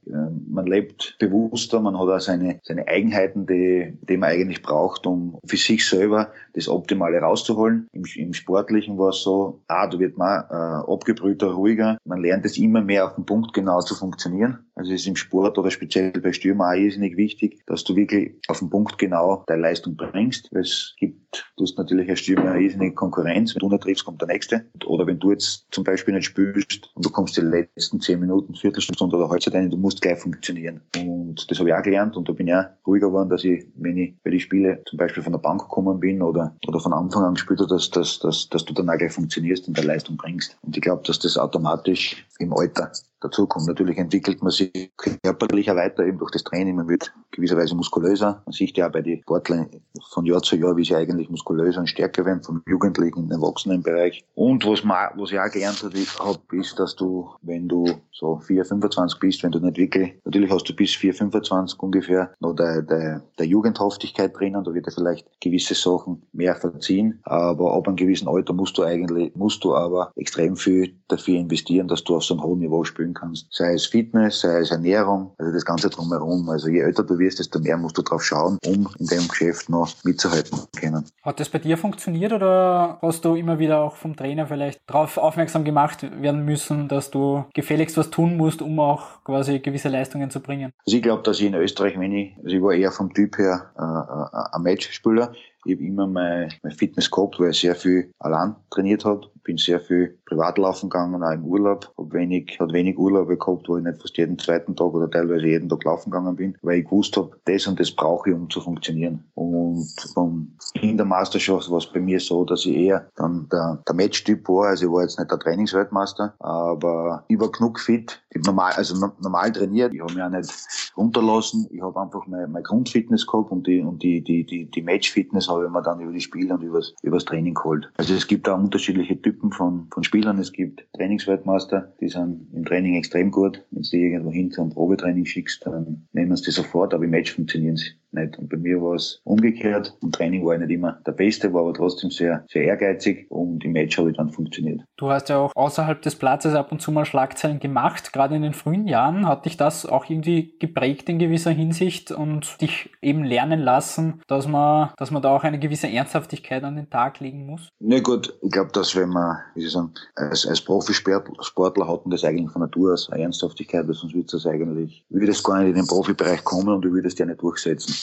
man 0.49 0.67
lebt 0.67 1.17
bewusster, 1.19 1.81
man 1.81 1.99
hat 1.99 2.09
auch 2.09 2.21
seine, 2.21 2.61
seine 2.63 2.87
Eigenheiten, 2.89 3.47
die, 3.47 3.97
die 4.03 4.17
man 4.17 4.31
eigentlich 4.31 4.63
braucht, 4.63 5.07
um 5.07 5.39
für 5.47 5.57
sich 5.57 5.87
selber 5.87 6.33
das 6.55 6.69
Optimale 6.69 7.19
rauszuholen. 7.19 7.87
Im, 7.93 8.05
im 8.17 8.33
Sportlichen 8.33 8.99
war 8.99 9.11
es 9.11 9.23
so, 9.23 9.63
ah, 9.69 9.87
da 9.87 9.99
wird 9.99 10.19
man 10.19 10.45
äh, 10.51 10.93
abgebrühter, 10.93 11.53
ruhiger, 11.53 11.99
man 12.05 12.21
lernt 12.21 12.45
es 12.45 12.59
immer 12.59 12.81
mehr 12.81 13.07
auf 13.07 13.15
den 13.15 13.27
Punkt 13.27 13.53
genau 13.53 13.81
zu 13.81 13.95
funktionieren. 13.95 14.59
Also 14.81 14.95
es 14.95 15.03
ist 15.03 15.09
im 15.09 15.17
Sport 15.17 15.59
oder 15.59 15.71
speziell 15.71 16.11
bei 16.11 16.33
Stürmer 16.33 16.69
auch 16.69 16.75
irrsinnig 16.75 17.17
wichtig, 17.19 17.61
dass 17.67 17.85
du 17.85 17.97
wirklich 17.97 18.33
auf 18.49 18.61
den 18.61 18.71
Punkt 18.71 18.97
genau 18.97 19.45
deine 19.47 19.61
Leistung 19.61 19.95
bringst. 19.95 20.51
Es 20.53 20.95
gibt, 20.99 21.53
du 21.59 21.65
hast 21.65 21.77
natürlich 21.77 22.09
als 22.09 22.21
Stürmer 22.21 22.53
eine 22.53 22.63
irrsinnige 22.63 22.95
Konkurrenz. 22.95 23.55
Wenn 23.55 23.61
du 23.61 23.69
nicht 23.69 23.83
triffst, 23.83 24.07
kommt 24.07 24.23
der 24.23 24.29
Nächste. 24.29 24.65
Oder 24.87 25.07
wenn 25.07 25.19
du 25.19 25.33
jetzt 25.33 25.67
zum 25.71 25.85
Beispiel 25.85 26.15
nicht 26.15 26.25
spielst 26.25 26.91
und 26.95 27.05
du 27.05 27.11
kommst 27.11 27.37
die 27.37 27.43
letzten 27.43 28.01
zehn 28.01 28.21
Minuten, 28.21 28.55
Viertelstunde 28.55 29.17
oder 29.17 29.29
Halbzeit 29.29 29.55
rein, 29.55 29.69
du 29.69 29.77
musst 29.77 30.00
gleich 30.01 30.19
funktionieren. 30.19 30.81
Und 30.97 31.51
das 31.51 31.59
habe 31.59 31.69
ich 31.69 31.75
auch 31.75 31.83
gelernt 31.83 32.17
und 32.17 32.29
da 32.29 32.33
bin 32.33 32.49
ich 32.49 32.55
auch 32.55 32.67
ruhiger 32.87 33.09
geworden, 33.09 33.29
dass 33.29 33.45
ich, 33.45 33.67
wenn 33.77 33.97
ich 33.97 34.15
bei 34.23 34.31
den 34.31 34.41
Spielen 34.41 34.79
zum 34.87 34.99
Beispiel 34.99 35.23
von 35.23 35.33
der 35.33 35.41
Bank 35.41 35.63
gekommen 35.63 36.01
bin 36.01 36.23
oder, 36.23 36.57
oder 36.67 36.81
von 36.81 36.93
Anfang 36.93 37.25
an 37.25 37.35
gespielt 37.35 37.61
habe, 37.61 37.69
dass, 37.69 37.91
dass, 37.91 38.19
dass, 38.19 38.49
dass 38.49 38.65
du 38.65 38.75
dann 38.75 38.89
auch 38.91 38.99
gleich 38.99 39.13
funktionierst 39.13 39.69
und 39.69 39.77
deine 39.77 39.89
Leistung 39.89 40.17
bringst. 40.17 40.57
Und 40.63 40.77
ich 40.77 40.83
glaube, 40.83 41.03
dass 41.07 41.19
das 41.19 41.39
automatisch 41.39 42.27
im 42.39 42.53
Alter 42.53 42.93
dazu 43.21 43.47
kommt. 43.47 43.67
Natürlich 43.67 43.99
entwickelt 43.99 44.43
man 44.43 44.51
sich 44.51 44.93
körperlicher 44.97 45.77
weiter, 45.77 46.05
eben 46.05 46.19
durch 46.19 46.31
das 46.31 46.45
Training. 46.45 46.77
Man 46.77 46.89
wird 46.89 47.13
gewisserweise 47.31 47.75
muskulöser. 47.75 48.43
Man 48.45 48.53
sieht 48.53 48.77
ja 48.77 48.89
auch 48.89 48.93
bei 48.93 49.03
den 49.03 49.21
Sportlern 49.23 49.69
von 50.11 50.27
Jahr 50.27 50.43
zu 50.43 50.57
Jahr, 50.57 50.77
wie 50.77 50.85
sie 50.85 50.97
eigentlich 50.97 51.31
muskulöser 51.31 51.81
und 51.81 51.89
stärker 51.89 52.25
werden, 52.25 52.43
vom 52.43 52.63
Jugendlichen 52.67 53.19
in 53.19 53.29
den 53.29 53.41
Erwachsenenbereich. 53.41 54.25
Und 54.35 54.67
was, 54.67 54.85
man, 54.85 55.11
was 55.17 55.33
ich 55.33 55.39
auch 55.39 55.51
gelernt 55.51 55.83
habe, 55.83 56.57
ist, 56.57 56.79
dass 56.79 56.97
du, 56.97 57.31
wenn 57.43 57.69
du 57.69 57.85
so 58.13 58.39
4, 58.39 58.65
25 58.65 59.19
bist, 59.19 59.43
wenn 59.43 59.53
du 59.53 59.61
nicht 59.61 59.79
wirklich, 59.79 60.15
natürlich 60.25 60.51
hast 60.51 60.69
du 60.69 60.75
bis 60.75 60.95
4, 60.95 61.15
25 61.15 61.81
ungefähr 61.81 62.33
noch 62.41 62.55
der, 62.55 62.83
der, 62.83 63.23
der 63.39 63.47
Jugendhaftigkeit 63.47 64.39
drinnen, 64.39 64.65
da 64.65 64.75
wird 64.75 64.87
dir 64.87 64.93
vielleicht 64.93 65.27
gewisse 65.41 65.75
Sachen 65.75 66.23
mehr 66.33 66.55
verziehen, 66.55 67.21
aber 67.23 67.75
ab 67.75 67.89
einem 67.89 67.97
gewissen 67.97 68.29
Alter 68.29 68.53
musst 68.53 68.77
du 68.77 68.83
eigentlich, 68.83 69.35
musst 69.35 69.65
du 69.65 69.75
aber 69.75 70.13
extrem 70.17 70.57
viel 70.57 70.95
dafür 71.09 71.39
investieren, 71.39 71.89
dass 71.89 72.05
du 72.05 72.17
auf 72.17 72.25
so 72.25 72.35
einem 72.35 72.43
hohen 72.43 72.59
Niveau 72.59 72.85
spielen 72.85 73.10
erfüllen 73.11 73.15
kannst. 73.15 73.53
Sei 73.53 73.75
es 73.75 73.87
Fitness, 73.87 74.41
sei 74.41 74.61
es 74.61 74.71
Ernährung, 74.71 75.33
also 75.39 75.53
das 75.53 75.65
Ganze 75.65 75.91
drumherum. 75.91 76.49
Also 76.49 76.69
je 76.69 76.81
älter 76.81 77.03
du 77.03 77.19
wirst, 77.19 77.39
desto 77.39 77.59
mehr 77.59 77.77
musst 77.77 77.99
du 77.99 78.03
drauf 78.03 78.25
schauen, 78.25 78.59
um 78.67 78.89
in 78.99 79.07
dem 79.07 79.29
Geschäft 79.29 79.69
noch 79.69 79.93
mitzuhalten 80.05 80.59
können. 80.79 81.05
Hat 81.23 81.41
das 81.41 81.49
bei 81.49 81.59
dir 81.59 81.77
funktioniert 81.77 82.33
oder 82.33 82.99
hast 83.03 83.25
du 83.25 83.35
immer 83.35 83.59
wieder 83.59 83.81
auch 83.81 83.97
vom 83.97 84.17
Trainer 84.17 84.47
vielleicht 84.47 84.81
darauf 84.87 85.19
aufmerksam 85.19 85.65
gemacht 85.65 86.03
werden 86.21 86.45
müssen, 86.45 86.89
dass 86.89 87.11
du 87.11 87.45
gefälligst 87.55 87.97
was 87.97 88.11
tun 88.11 88.37
musst, 88.37 88.63
um 88.63 88.79
auch 88.81 89.23
quasi 89.25 89.59
gewisse 89.59 89.89
Leistungen 89.89 90.31
zu 90.31 90.41
bringen? 90.41 90.73
Also 90.87 90.97
ich 90.97 91.03
glaube, 91.03 91.23
dass 91.23 91.39
ich 91.41 91.47
in 91.47 91.55
Österreich, 91.55 91.99
wenn 91.99 92.13
ich, 92.13 92.37
also 92.43 92.57
ich 92.57 92.63
war 92.63 92.73
eher 92.73 92.93
vom 92.93 93.13
Typ 93.13 93.39
her 93.39 93.71
äh, 93.77 93.83
äh 93.83 94.57
ein 94.57 94.63
Matchspieler. 94.63 95.33
Ich 95.65 95.75
habe 95.75 95.85
immer 95.85 96.07
mein, 96.07 96.53
mein 96.63 96.73
Fitness 96.73 97.11
gehabt, 97.11 97.39
weil 97.39 97.51
ich 97.51 97.61
sehr 97.61 97.75
viel 97.75 98.13
allein 98.19 98.57
trainiert 98.71 99.05
habe. 99.05 99.29
Bin 99.43 99.57
sehr 99.57 99.81
viel 99.81 100.19
privat 100.27 100.59
laufen 100.59 100.91
gegangen, 100.91 101.23
auch 101.23 101.33
im 101.33 101.45
Urlaub. 101.45 101.93
Hab 101.97 102.13
wenig, 102.13 102.59
hat 102.61 102.73
wenig 102.73 102.99
Urlaub 102.99 103.29
gehabt, 103.29 103.69
wo 103.69 103.77
ich 103.79 103.85
nicht 103.85 104.01
fast 104.01 104.17
jeden 104.17 104.39
zweiten 104.39 104.77
Tag 104.77 104.93
oder 104.93 105.11
teilweise 105.11 105.47
jeden 105.47 105.69
Tag 105.69 105.85
laufen 105.85 106.11
gegangen 106.11 106.37
bin, 106.37 106.57
weil 106.63 106.79
ich 106.79 106.85
gewusst 106.85 107.17
habe, 107.17 107.31
das 107.47 107.67
und 107.67 107.81
das 107.81 107.91
brauche 107.91 108.31
ich, 108.31 108.37
um 108.37 108.49
zu 108.51 108.61
funktionieren. 108.61 109.25
Und 109.35 109.89
vom, 110.15 110.57
in 110.75 110.97
der 110.97 111.07
Meisterschaft 111.07 111.71
war 111.71 111.79
es 111.79 111.87
bei 111.87 112.01
mir 112.01 112.21
so, 112.21 112.45
dass 112.45 112.67
ich 112.67 112.77
eher 112.77 113.09
dann 113.17 113.49
der, 113.51 113.83
der 113.87 113.95
Matchtyp 113.95 114.49
war. 114.49 114.69
Also 114.69 114.87
ich 114.87 114.93
war 114.93 115.03
jetzt 115.03 115.19
nicht 115.19 115.31
der 115.31 115.39
Trainingsweltmeister, 115.39 116.35
aber 116.39 117.25
ich 117.29 117.41
war 117.41 117.51
genug 117.51 117.81
fit. 117.81 118.23
Normal, 118.47 118.73
also 118.75 118.95
normal 119.21 119.53
trainiert. 119.53 119.93
Ich 119.93 120.01
habe 120.01 120.15
mich 120.15 120.23
auch 120.23 120.31
nicht 120.31 120.53
runterlassen. 120.97 121.67
Ich 121.71 121.83
habe 121.83 122.01
einfach 122.01 122.27
meine, 122.27 122.47
meine 122.47 122.63
Grundfitness 122.63 123.27
gehabt 123.27 123.51
und 123.51 123.67
die, 123.67 123.81
und 123.81 124.03
die, 124.03 124.23
die, 124.23 124.45
die, 124.45 124.71
die 124.71 124.83
Matchfitness 124.83 125.49
habe 125.51 125.65
ich 125.65 125.71
mir 125.71 125.83
dann 125.83 126.01
über 126.01 126.13
die 126.13 126.21
Spiele 126.21 126.55
und 126.55 126.63
übers, 126.63 126.95
übers 127.03 127.25
Training 127.25 127.55
geholt. 127.55 127.91
Also 127.97 128.15
es 128.15 128.27
gibt 128.27 128.47
da 128.47 128.55
unterschiedliche 128.55 129.21
Typen 129.21 129.53
von, 129.53 129.89
von 129.93 130.05
Spielern. 130.05 130.39
Es 130.39 130.53
gibt 130.53 130.87
Trainingsweltmeister, 130.95 131.93
die 132.01 132.09
sind 132.09 132.49
im 132.53 132.65
Training 132.65 132.95
extrem 132.95 133.31
gut. 133.31 133.65
Wenn 133.71 133.83
du 133.83 133.89
die 133.89 134.03
irgendwo 134.03 134.31
hin 134.31 134.51
zum 134.51 134.71
Probetraining 134.71 135.27
schickst, 135.27 135.67
dann 135.67 136.07
nehmen 136.13 136.37
sie 136.37 136.45
die 136.45 136.51
sofort, 136.53 136.95
aber 136.95 137.05
im 137.05 137.11
Match 137.11 137.35
funktionieren 137.35 137.77
sie 137.77 137.91
nicht. 138.13 138.39
Und 138.39 138.49
bei 138.49 138.57
mir 138.57 138.81
war 138.81 138.95
es 138.95 139.21
umgekehrt. 139.25 139.97
Im 140.03 140.13
Training 140.13 140.45
war 140.45 140.55
ich 140.55 140.61
nicht 140.61 140.71
immer 140.71 141.01
der 141.07 141.13
Beste, 141.13 141.53
war 141.53 141.63
aber 141.63 141.75
trotzdem 141.75 142.11
sehr, 142.11 142.45
sehr 142.51 142.65
ehrgeizig 142.65 143.31
und 143.31 143.65
im 143.65 143.73
Match 143.73 143.99
habe 143.99 144.11
ich 144.11 144.17
dann 144.17 144.31
funktioniert. 144.31 144.81
Du 144.97 145.11
hast 145.11 145.29
ja 145.29 145.39
auch 145.39 145.53
außerhalb 145.55 146.01
des 146.03 146.17
Platzes 146.17 146.55
ab 146.55 146.73
und 146.73 146.81
zu 146.81 146.93
mal 146.93 147.05
Schlagzeilen 147.05 147.61
gemacht. 147.61 148.13
Gerade 148.13 148.37
in 148.37 148.43
den 148.43 148.53
frühen 148.53 148.87
Jahren 148.87 149.27
hat 149.27 149.47
dich 149.47 149.57
das 149.57 149.87
auch 149.87 150.09
irgendwie 150.09 150.57
geprägt 150.59 151.09
in 151.09 151.19
gewisser 151.19 151.51
Hinsicht 151.51 152.11
und 152.11 152.61
dich 152.61 152.91
eben 153.03 153.25
lernen 153.25 153.61
lassen, 153.61 154.23
dass 154.27 154.47
man, 154.47 154.91
dass 154.97 155.11
man 155.11 155.23
da 155.23 155.35
auch 155.35 155.45
eine 155.45 155.59
gewisse 155.59 155.89
Ernsthaftigkeit 155.89 156.65
an 156.65 156.77
den 156.77 156.91
Tag 156.91 157.21
legen 157.21 157.47
muss? 157.47 157.69
Na 157.79 157.97
nee, 157.97 158.01
gut, 158.01 158.35
ich 158.43 158.51
glaube, 158.51 158.71
dass 158.73 158.95
wenn 158.97 159.09
man, 159.09 159.39
wie 159.55 159.63
Sie 159.63 159.69
sagen, 159.69 159.93
als, 160.17 160.47
als 160.47 160.61
Profisportler 160.61 161.89
hat 161.89 162.05
man 162.05 162.11
das 162.11 162.25
eigentlich 162.25 162.51
von 162.51 162.63
Natur 162.63 162.93
aus 162.93 163.11
eine 163.11 163.25
Ernsthaftigkeit, 163.25 163.87
weil 163.87 163.95
sonst 163.95 164.15
würde 164.15 164.29
das 164.31 164.47
eigentlich, 164.47 165.05
würde 165.09 165.27
das 165.27 165.43
gar 165.43 165.61
nicht 165.61 165.71
in 165.71 165.75
den 165.77 165.87
Profibereich 165.87 166.45
kommen 166.45 166.69
und 166.69 166.85
ich 166.85 166.93
würde 166.93 167.09
es 167.09 167.19
ja 167.19 167.27
nicht 167.27 167.43
durchsetzen. 167.43 167.95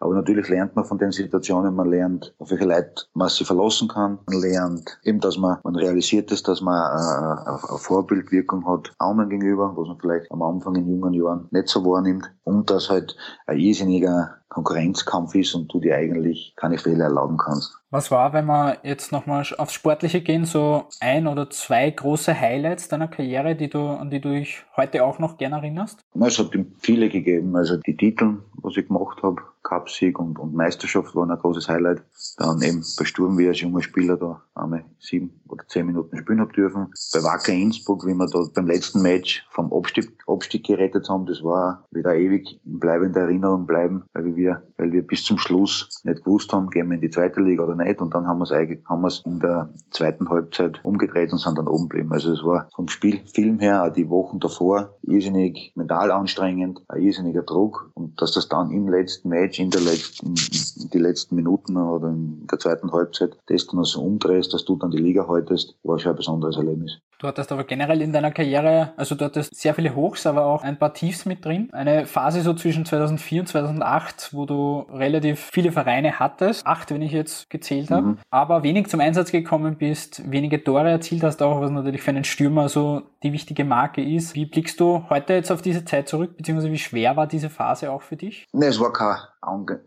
Aber 0.00 0.14
natürlich 0.14 0.48
lernt 0.48 0.74
man 0.74 0.84
von 0.84 0.98
den 0.98 1.12
Situationen, 1.12 1.76
man 1.76 1.88
lernt, 1.88 2.34
auf 2.38 2.50
welche 2.50 2.64
Leute 2.64 3.04
man 3.14 3.28
sich 3.28 3.46
verlassen 3.46 3.88
kann, 3.88 4.18
man 4.26 4.40
lernt 4.40 4.98
eben, 5.04 5.20
dass 5.20 5.38
man, 5.38 5.58
man 5.62 5.76
realisiert 5.76 6.32
ist, 6.32 6.48
dass 6.48 6.60
man 6.60 6.74
äh, 6.74 7.48
eine 7.48 7.78
Vorbildwirkung 7.78 8.66
hat 8.66 8.92
anderen 8.98 9.30
gegenüber, 9.30 9.72
was 9.76 9.88
man 9.88 9.98
vielleicht 10.00 10.30
am 10.32 10.42
Anfang 10.42 10.74
in 10.74 10.88
jungen 10.88 11.14
Jahren 11.14 11.46
nicht 11.52 11.68
so 11.68 11.84
wahrnimmt. 11.84 12.28
Und 12.44 12.68
dass 12.70 12.90
halt 12.90 13.16
ein 13.46 13.58
irrsinniger 13.58 14.41
Konkurrenzkampf 14.52 15.34
ist 15.34 15.54
und 15.54 15.72
du 15.72 15.80
dir 15.80 15.96
eigentlich 15.96 16.54
keine 16.56 16.76
Fehler 16.78 17.04
erlauben 17.04 17.38
kannst. 17.38 17.74
Was 17.90 18.10
war, 18.10 18.32
wenn 18.32 18.46
wir 18.46 18.78
jetzt 18.82 19.12
nochmal 19.12 19.44
aufs 19.58 19.72
Sportliche 19.72 20.20
gehen, 20.20 20.44
so 20.44 20.84
ein 21.00 21.26
oder 21.26 21.48
zwei 21.50 21.90
große 21.90 22.38
Highlights 22.38 22.88
deiner 22.88 23.08
Karriere, 23.08 23.56
die 23.56 23.68
du, 23.68 23.86
an 23.86 24.10
die 24.10 24.20
du 24.20 24.30
dich 24.30 24.64
heute 24.76 25.04
auch 25.04 25.18
noch 25.18 25.38
gerne 25.38 25.56
erinnerst? 25.56 26.00
Es 26.20 26.38
hat 26.38 26.50
viele 26.80 27.08
gegeben. 27.08 27.56
Also 27.56 27.78
die 27.78 27.96
Titel, 27.96 28.38
was 28.54 28.76
ich 28.76 28.88
gemacht 28.88 29.22
habe, 29.22 29.42
Cupsieg 29.62 30.18
und, 30.18 30.38
und 30.38 30.54
Meisterschaft 30.54 31.14
waren 31.14 31.30
ein 31.30 31.38
großes 31.38 31.68
Highlight. 31.68 32.02
Dann 32.36 32.60
eben 32.62 32.84
bei 32.98 33.04
Sturm, 33.04 33.38
wie 33.38 33.48
als 33.48 33.60
junger 33.60 33.82
Spieler 33.82 34.16
da 34.16 34.42
einmal 34.54 34.84
sieben 34.98 35.40
oder 35.48 35.64
zehn 35.68 35.86
Minuten 35.86 36.16
spielen 36.16 36.40
habe 36.40 36.52
dürfen. 36.52 36.88
Bei 37.12 37.22
Wacker 37.22 37.52
Innsbruck, 37.52 38.06
wie 38.06 38.14
wir 38.14 38.26
da 38.26 38.44
beim 38.54 38.66
letzten 38.66 39.02
Match 39.02 39.46
vom 39.50 39.72
Abstieg, 39.72 40.10
Abstieg 40.26 40.64
gerettet 40.64 41.08
haben, 41.08 41.26
das 41.26 41.42
war 41.42 41.86
wieder 41.90 42.14
ewig 42.14 42.60
in 42.64 42.78
bleibender 42.78 43.22
Erinnerung 43.22 43.66
bleiben, 43.66 44.04
weil 44.12 44.36
wir, 44.36 44.62
weil 44.78 44.92
wir 44.92 45.06
bis 45.06 45.24
zum 45.24 45.38
Schluss 45.38 45.88
nicht 46.04 46.24
gewusst 46.24 46.52
haben, 46.52 46.70
gehen 46.70 46.88
wir 46.88 46.94
in 46.94 47.00
die 47.00 47.10
zweite 47.10 47.40
Liga 47.40 47.64
oder 47.64 47.76
nicht. 47.76 48.00
Und 48.00 48.14
dann 48.14 48.26
haben 48.26 48.38
wir 48.38 48.44
es 48.44 48.52
haben 48.52 49.02
wir 49.02 49.08
es 49.08 49.22
in 49.24 49.40
der 49.40 49.72
zweiten 49.90 50.28
Halbzeit 50.28 50.80
umgedreht 50.84 51.32
und 51.32 51.38
sind 51.38 51.58
dann 51.58 51.68
oben 51.68 51.88
geblieben. 51.88 52.12
Also 52.12 52.32
es 52.32 52.44
war 52.44 52.68
vom 52.74 52.88
Spielfilm 52.88 53.58
her, 53.58 53.84
auch 53.84 53.92
die 53.92 54.08
Wochen 54.08 54.40
davor, 54.40 54.96
irrsinnig 55.02 55.72
mental 55.74 56.10
anstrengend, 56.10 56.82
ein 56.88 57.02
irrsinniger 57.02 57.42
Druck. 57.42 57.90
Und 57.94 58.20
dass 58.20 58.32
das 58.32 58.48
dann 58.48 58.70
im 58.70 58.88
letzten 58.88 59.28
Match, 59.28 59.51
in 59.58 59.70
der 59.70 59.80
letzten, 59.80 60.28
in 60.28 60.90
die 60.90 60.98
letzten 60.98 61.36
Minuten 61.36 61.76
oder 61.76 62.08
in 62.08 62.46
der 62.50 62.58
zweiten 62.58 62.92
Halbzeit, 62.92 63.36
das 63.46 63.66
dann 63.66 63.82
so 63.84 64.02
umdrehst, 64.02 64.52
dass 64.52 64.64
du 64.64 64.76
dann 64.76 64.90
die 64.90 64.98
Liga 64.98 65.26
haltest, 65.28 65.74
war 65.82 65.98
schon 65.98 66.12
ein 66.12 66.16
besonderes 66.16 66.56
Erlebnis. 66.56 66.98
Du 67.22 67.28
hattest 67.28 67.52
aber 67.52 67.62
generell 67.62 68.02
in 68.02 68.12
deiner 68.12 68.32
Karriere, 68.32 68.94
also 68.96 69.14
du 69.14 69.24
hattest 69.24 69.54
sehr 69.54 69.74
viele 69.74 69.94
Hochs, 69.94 70.26
aber 70.26 70.44
auch 70.44 70.64
ein 70.64 70.76
paar 70.76 70.92
Tiefs 70.92 71.24
mit 71.24 71.44
drin. 71.44 71.68
Eine 71.72 72.04
Phase 72.04 72.42
so 72.42 72.52
zwischen 72.52 72.84
2004 72.84 73.42
und 73.42 73.46
2008, 73.46 74.30
wo 74.32 74.44
du 74.44 74.80
relativ 74.92 75.48
viele 75.52 75.70
Vereine 75.70 76.18
hattest. 76.18 76.66
Acht, 76.66 76.90
wenn 76.90 77.00
ich 77.00 77.12
jetzt 77.12 77.48
gezählt 77.48 77.92
habe. 77.92 78.08
Mhm. 78.08 78.18
Aber 78.30 78.64
wenig 78.64 78.88
zum 78.88 78.98
Einsatz 78.98 79.30
gekommen 79.30 79.76
bist, 79.76 80.28
wenige 80.32 80.64
Tore 80.64 80.90
erzielt 80.90 81.22
hast 81.22 81.42
auch, 81.42 81.60
was 81.60 81.70
natürlich 81.70 82.02
für 82.02 82.10
einen 82.10 82.24
Stürmer 82.24 82.68
so 82.68 83.02
die 83.22 83.32
wichtige 83.32 83.64
Marke 83.64 84.02
ist. 84.02 84.34
Wie 84.34 84.46
blickst 84.46 84.80
du 84.80 85.04
heute 85.08 85.34
jetzt 85.34 85.50
auf 85.50 85.62
diese 85.62 85.84
Zeit 85.84 86.08
zurück, 86.08 86.36
beziehungsweise 86.36 86.72
wie 86.72 86.78
schwer 86.78 87.16
war 87.16 87.26
diese 87.26 87.50
Phase 87.50 87.90
auch 87.90 88.02
für 88.02 88.16
dich? 88.16 88.46
Nee, 88.52 88.66
es 88.66 88.80
war 88.80 88.92
keine 88.92 89.18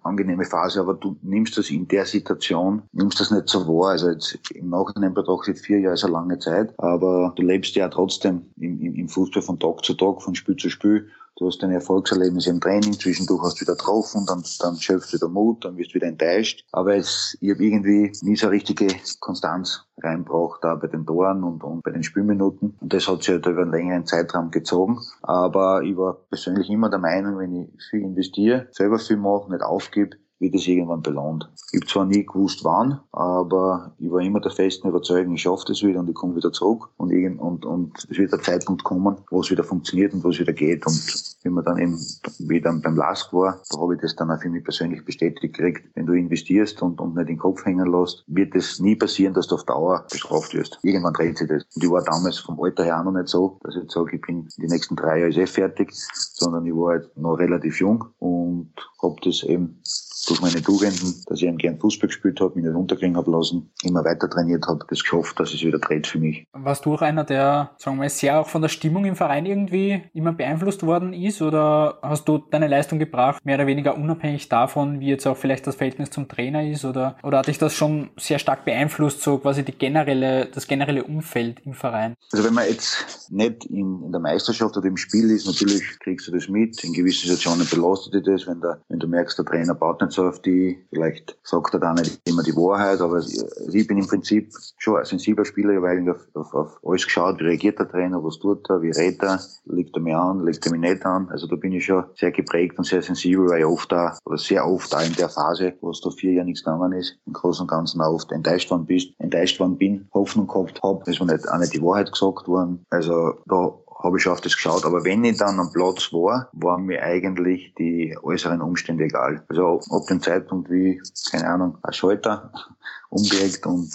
angenehme 0.04 0.46
Phase, 0.46 0.80
aber 0.80 0.94
du 0.94 1.18
nimmst 1.22 1.58
das 1.58 1.70
in 1.70 1.88
der 1.88 2.06
Situation, 2.06 2.84
nimmst 2.92 3.20
das 3.20 3.32
nicht 3.32 3.50
so 3.50 3.68
wahr. 3.68 3.92
Also 3.92 4.10
jetzt 4.10 4.40
im 4.52 4.70
Nachhinein 4.70 5.14
betrachtet 5.14 5.60
vier 5.60 5.80
Jahre 5.80 5.94
ist 5.94 6.04
eine 6.04 6.14
lange 6.14 6.40
Zeit, 6.40 6.74
aber 6.78 7.34
du 7.36 7.44
lebst 7.44 7.76
ja 7.76 7.88
trotzdem 7.90 8.42
im, 8.58 8.82
im 8.82 9.08
Fußball 9.08 9.42
von 9.42 9.60
Tag 9.60 9.84
zu 9.84 9.94
Tag, 9.94 10.22
von 10.22 10.36
Spiel 10.36 10.56
zu 10.56 10.70
Spiel 10.70 11.10
Du 11.38 11.48
hast 11.48 11.62
deine 11.62 11.74
Erfolgserlebnisse 11.74 12.50
im 12.50 12.62
Training, 12.62 12.94
zwischendurch 12.94 13.44
hast 13.44 13.58
du 13.58 13.62
wieder 13.64 13.76
getroffen, 13.76 14.26
dann, 14.26 14.42
dann 14.60 14.78
schöpfst 14.78 15.12
du 15.12 15.18
wieder 15.18 15.28
Mut, 15.28 15.66
dann 15.66 15.76
wirst 15.76 15.92
du 15.92 15.96
wieder 15.96 16.08
enttäuscht. 16.08 16.64
Aber 16.72 16.96
es, 16.96 17.38
ich 17.42 17.52
habe 17.52 17.62
irgendwie 17.62 18.14
nie 18.22 18.38
so 18.38 18.48
richtige 18.48 18.88
Konstanz 19.20 19.86
reinbracht, 19.98 20.64
da 20.64 20.76
bei 20.76 20.88
den 20.88 21.06
Toren 21.06 21.44
und, 21.44 21.62
und 21.62 21.84
bei 21.84 21.92
den 21.92 22.04
Spielminuten. 22.04 22.78
Und 22.80 22.94
das 22.94 23.10
hat 23.10 23.24
sich 23.24 23.34
halt 23.34 23.46
über 23.48 23.64
einen 23.64 23.72
längeren 23.72 24.06
Zeitraum 24.06 24.50
gezogen. 24.50 25.02
Aber 25.24 25.84
ich 25.84 25.98
war 25.98 26.14
persönlich 26.30 26.70
immer 26.70 26.90
der 26.90 27.00
Meinung, 27.00 27.38
wenn 27.38 27.54
ich 27.54 27.84
viel 27.90 28.04
investiere, 28.04 28.68
selber 28.72 28.98
viel 28.98 29.18
mache, 29.18 29.52
nicht 29.52 29.62
aufgebe, 29.62 30.16
wird 30.46 30.56
es 30.56 30.68
irgendwann 30.68 31.02
belohnt. 31.02 31.50
Ich 31.72 31.82
habe 31.82 31.88
zwar 31.88 32.06
nie 32.06 32.26
gewusst, 32.26 32.64
wann, 32.64 33.00
aber 33.12 33.94
ich 33.98 34.12
war 34.12 34.22
immer 34.22 34.40
der 34.40 34.52
festen 34.52 34.88
Überzeugung, 34.88 35.34
ich 35.34 35.42
schaffe 35.42 35.66
das 35.68 35.82
wieder 35.84 36.00
und 36.00 36.10
ich 36.10 36.16
komme 36.16 36.36
wieder 36.36 36.52
zurück 36.52 36.90
und, 36.98 37.12
irgend, 37.12 37.40
und, 37.42 37.66
und 37.66 38.06
es 38.10 38.18
wird 38.18 38.32
der 38.32 38.42
Zeitpunkt 38.42 38.84
kommen, 38.84 39.18
wo 39.30 39.42
es 39.42 39.50
wieder 39.50 39.64
funktioniert 39.64 40.14
und 40.14 40.24
wo 40.24 40.30
es 40.30 40.40
wieder 40.40 40.54
geht. 40.54 40.86
Und 40.86 41.36
wenn 41.44 41.54
man 41.54 41.66
dann 41.66 41.78
eben 41.78 42.00
wieder 42.40 42.74
beim 42.74 42.96
LASK 42.96 43.34
war, 43.34 43.62
da 43.70 43.80
habe 43.80 43.96
ich 43.96 44.02
das 44.02 44.16
dann 44.16 44.32
auch 44.32 44.40
für 44.40 44.50
mich 44.50 44.64
persönlich 44.64 45.04
bestätigt 45.04 45.54
gekriegt. 45.54 45.90
Wenn 45.96 46.06
du 46.06 46.14
investierst 46.14 46.82
und, 46.82 47.00
und 47.02 47.16
nicht 47.16 47.30
den 47.30 47.38
Kopf 47.38 47.66
hängen 47.66 47.92
lässt, 47.92 48.24
wird 48.28 48.56
es 48.56 48.80
nie 48.80 48.96
passieren, 48.96 49.34
dass 49.34 49.48
du 49.48 49.56
auf 49.56 49.64
Dauer 49.64 50.06
bestraft 50.12 50.54
wirst. 50.54 50.80
Irgendwann 50.84 51.14
dreht 51.14 51.38
sich 51.38 51.48
das. 51.48 51.64
Und 51.76 51.84
ich 51.84 51.90
war 51.90 52.04
damals 52.04 52.40
vom 52.40 52.62
Alter 52.62 52.84
her 52.84 53.00
auch 53.00 53.06
noch 53.06 53.12
nicht 53.12 53.28
so, 53.28 53.60
dass 53.64 53.76
ich 53.76 53.84
jetzt 53.84 53.94
sage, 53.94 54.16
ich 54.16 54.22
bin 54.22 54.48
die 54.58 54.68
nächsten 54.68 54.96
drei 54.96 55.20
Jahre 55.20 55.32
eh 55.32 55.48
fertig, 55.48 55.92
sondern 56.34 56.66
ich 56.66 56.74
war 56.74 56.94
halt 56.94 57.18
noch 57.18 57.36
relativ 57.36 57.80
jung 57.80 58.06
und 58.20 58.74
habe 59.02 59.16
das 59.24 59.44
eben 59.44 59.80
durch 60.26 60.42
meine 60.42 60.62
Tugenden, 60.62 61.16
dass 61.28 61.42
ich 61.42 61.48
eben 61.48 61.58
gern 61.58 61.80
Fußball 61.80 62.08
gespielt 62.08 62.40
habe, 62.42 62.56
mich 62.56 62.66
nicht 62.66 62.76
unterkriegen 62.76 63.18
habe 63.18 63.32
lassen, 63.32 63.72
immer 63.84 64.04
weiter 64.04 64.30
trainiert 64.30 64.66
habe, 64.68 64.86
das 64.90 65.02
geschafft, 65.02 65.40
dass 65.40 65.54
es 65.54 65.62
wieder 65.64 65.80
dreht 65.80 66.08
für 66.08 66.20
mich. 66.20 66.46
Warst 66.54 66.86
du 66.86 66.94
auch 66.94 67.02
einer, 67.02 67.24
der, 67.24 67.72
sagen 67.78 67.98
wir 67.98 68.04
mal, 68.04 68.10
sehr 68.10 68.40
auch 68.40 68.48
von 68.48 68.62
der 68.62 68.70
Stimmung 68.70 69.06
im 69.06 69.16
Verein 69.16 69.46
irgendwie 69.46 70.04
immer 70.14 70.34
beeinflusst 70.34 70.84
worden 70.84 71.14
ist 71.14 71.42
oder 71.42 72.00
hast 72.02 72.28
du 72.28 72.38
deine 72.38 72.68
Leistung 72.68 73.00
gebracht, 73.00 73.44
mehr 73.46 73.56
oder 73.56 73.68
weniger 73.68 73.98
unabhängig 73.98 74.50
davon, 74.50 75.00
wie 75.00 75.08
jetzt 75.08 75.28
auch 75.28 75.38
vielleicht 75.38 75.68
das 75.68 75.76
Verhältnis 75.76 76.10
zum 76.10 76.28
Trainer 76.28 76.68
ist 76.68 76.86
oder, 76.86 77.18
oder 77.24 77.40
hat 77.40 77.48
dich 77.48 77.58
das 77.58 77.74
schon 77.74 78.10
sehr 78.18 78.40
stark 78.40 78.66
beeinflusst, 78.66 79.22
so 79.22 79.38
quasi 79.38 79.64
die 79.64 79.74
generelle, 79.74 80.48
das 80.48 80.68
generelle 80.68 81.04
Umfeld 81.04 81.62
im 81.66 81.74
Verein? 81.74 82.16
Also 82.32 82.46
wenn 82.46 82.54
man 82.54 82.68
jetzt 82.68 83.32
nicht 83.32 83.66
in, 83.66 84.04
in 84.04 84.12
der 84.12 84.22
Meisterschaft 84.22 84.76
oder 84.78 84.88
im 84.88 84.98
Spiel 84.98 85.30
ist, 85.32 85.46
natürlich 85.46 85.84
kriegst 86.00 86.28
du 86.28 86.32
das 86.32 86.48
mit, 86.48 86.84
in 86.84 86.94
gewissen 86.94 87.30
Situationen 87.30 87.68
belastet 87.70 88.14
dich 88.14 88.24
das, 88.24 88.48
wenn, 88.48 88.62
der, 88.62 88.82
wenn 88.90 89.00
du 89.00 89.08
merkst, 89.08 89.38
der 89.38 89.46
Trainer 89.46 89.76
baut 89.76 90.02
nicht 90.02 90.14
so 90.16 90.28
auf 90.28 90.42
die, 90.42 90.86
vielleicht 90.90 91.38
sagt 91.44 91.74
er 91.74 91.80
da 91.80 91.94
nicht 91.94 92.20
immer 92.26 92.44
die 92.44 92.56
Wahrheit, 92.56 93.02
aber 93.02 93.20
ich 93.20 93.88
bin 93.88 93.98
im 93.98 94.08
Prinzip 94.08 94.52
schon 94.78 94.98
ein 94.98 95.06
sensibler 95.06 95.46
Spieler, 95.46 95.72
ich 95.72 95.78
habe 95.78 95.90
eigentlich 95.90 96.16
auf, 96.16 96.28
auf, 96.34 96.54
auf 96.54 96.80
alles 96.84 97.06
geschaut, 97.06 97.40
wie 97.40 97.46
reagiert 97.46 97.80
der 97.80 97.90
Trainer, 97.90 98.24
was 98.24 98.40
tut 98.40 98.70
er, 98.70 98.82
wie 98.82 98.92
redet 98.92 99.22
er, 99.22 99.40
legt 99.66 99.96
er 99.96 100.02
mich 100.02 100.16
an, 100.16 100.44
legt 100.44 100.66
er 100.66 100.72
mich 100.72 100.82
nicht 100.82 101.06
an. 101.06 101.30
Also 101.30 101.48
da 101.48 101.56
bin 101.56 101.74
ich 101.74 101.86
schon 101.86 102.06
sehr 102.16 102.32
geprägt 102.32 102.78
und 102.78 102.86
sehr 102.86 103.02
sensibel, 103.02 103.48
weil 103.50 103.60
ich 103.60 103.66
oft 103.66 103.92
da, 103.92 104.18
oder 104.26 104.38
sehr 104.38 104.66
oft 104.68 104.92
da 104.92 105.02
in 105.02 105.14
der 105.14 105.30
Phase, 105.30 105.74
wo 105.82 105.92
es 105.92 106.02
da 106.02 106.10
vier 106.10 106.34
Jahre 106.34 106.46
nichts 106.46 106.64
gegangen 106.64 106.94
ist, 106.94 107.18
im 107.26 107.34
Großen 107.34 107.64
und 107.64 107.70
Ganzen 107.70 108.02
auch 108.02 108.14
oft 108.14 108.32
enttäuscht 108.32 108.72
worden 108.72 108.86
bist, 108.86 109.10
enttäuscht 109.20 109.60
worden 109.60 109.78
bin, 109.78 110.08
Hoffnung 110.14 110.48
gehabt 110.48 110.82
habe, 110.82 111.10
ist 111.10 111.20
mir 111.20 111.34
nicht, 111.34 111.50
auch 111.50 111.60
nicht 111.60 111.74
die 111.74 111.82
Wahrheit 111.82 112.12
gesagt 112.12 112.48
worden. 112.48 112.86
Also 112.90 113.36
da 113.46 113.74
habe 114.06 114.18
ich 114.18 114.24
schon 114.24 114.34
auf 114.34 114.42
das 114.42 114.56
geschaut. 114.56 114.86
Aber 114.86 115.04
wenn 115.04 115.24
ich 115.24 115.38
dann 115.38 115.60
am 115.60 115.72
Platz 115.72 116.14
war, 116.14 116.50
waren 116.54 116.86
mir 116.86 117.02
eigentlich 117.02 117.74
die 117.78 118.18
äußeren 118.22 118.62
Umstände 118.62 119.06
egal. 119.06 119.44
Also 119.50 119.82
ab 119.90 120.06
dem 120.08 120.22
Zeitpunkt, 120.22 120.70
wie, 120.70 121.02
keine 121.32 121.48
Ahnung, 121.48 121.78
ein 121.84 121.94
Schalter 121.94 122.52
umgelegt 123.10 123.66
und 123.66 123.92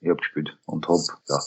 ich 0.00 0.08
habe 0.08 0.18
gespielt 0.18 0.56
und 0.66 0.86
habe, 0.86 1.02
ja, 1.28 1.40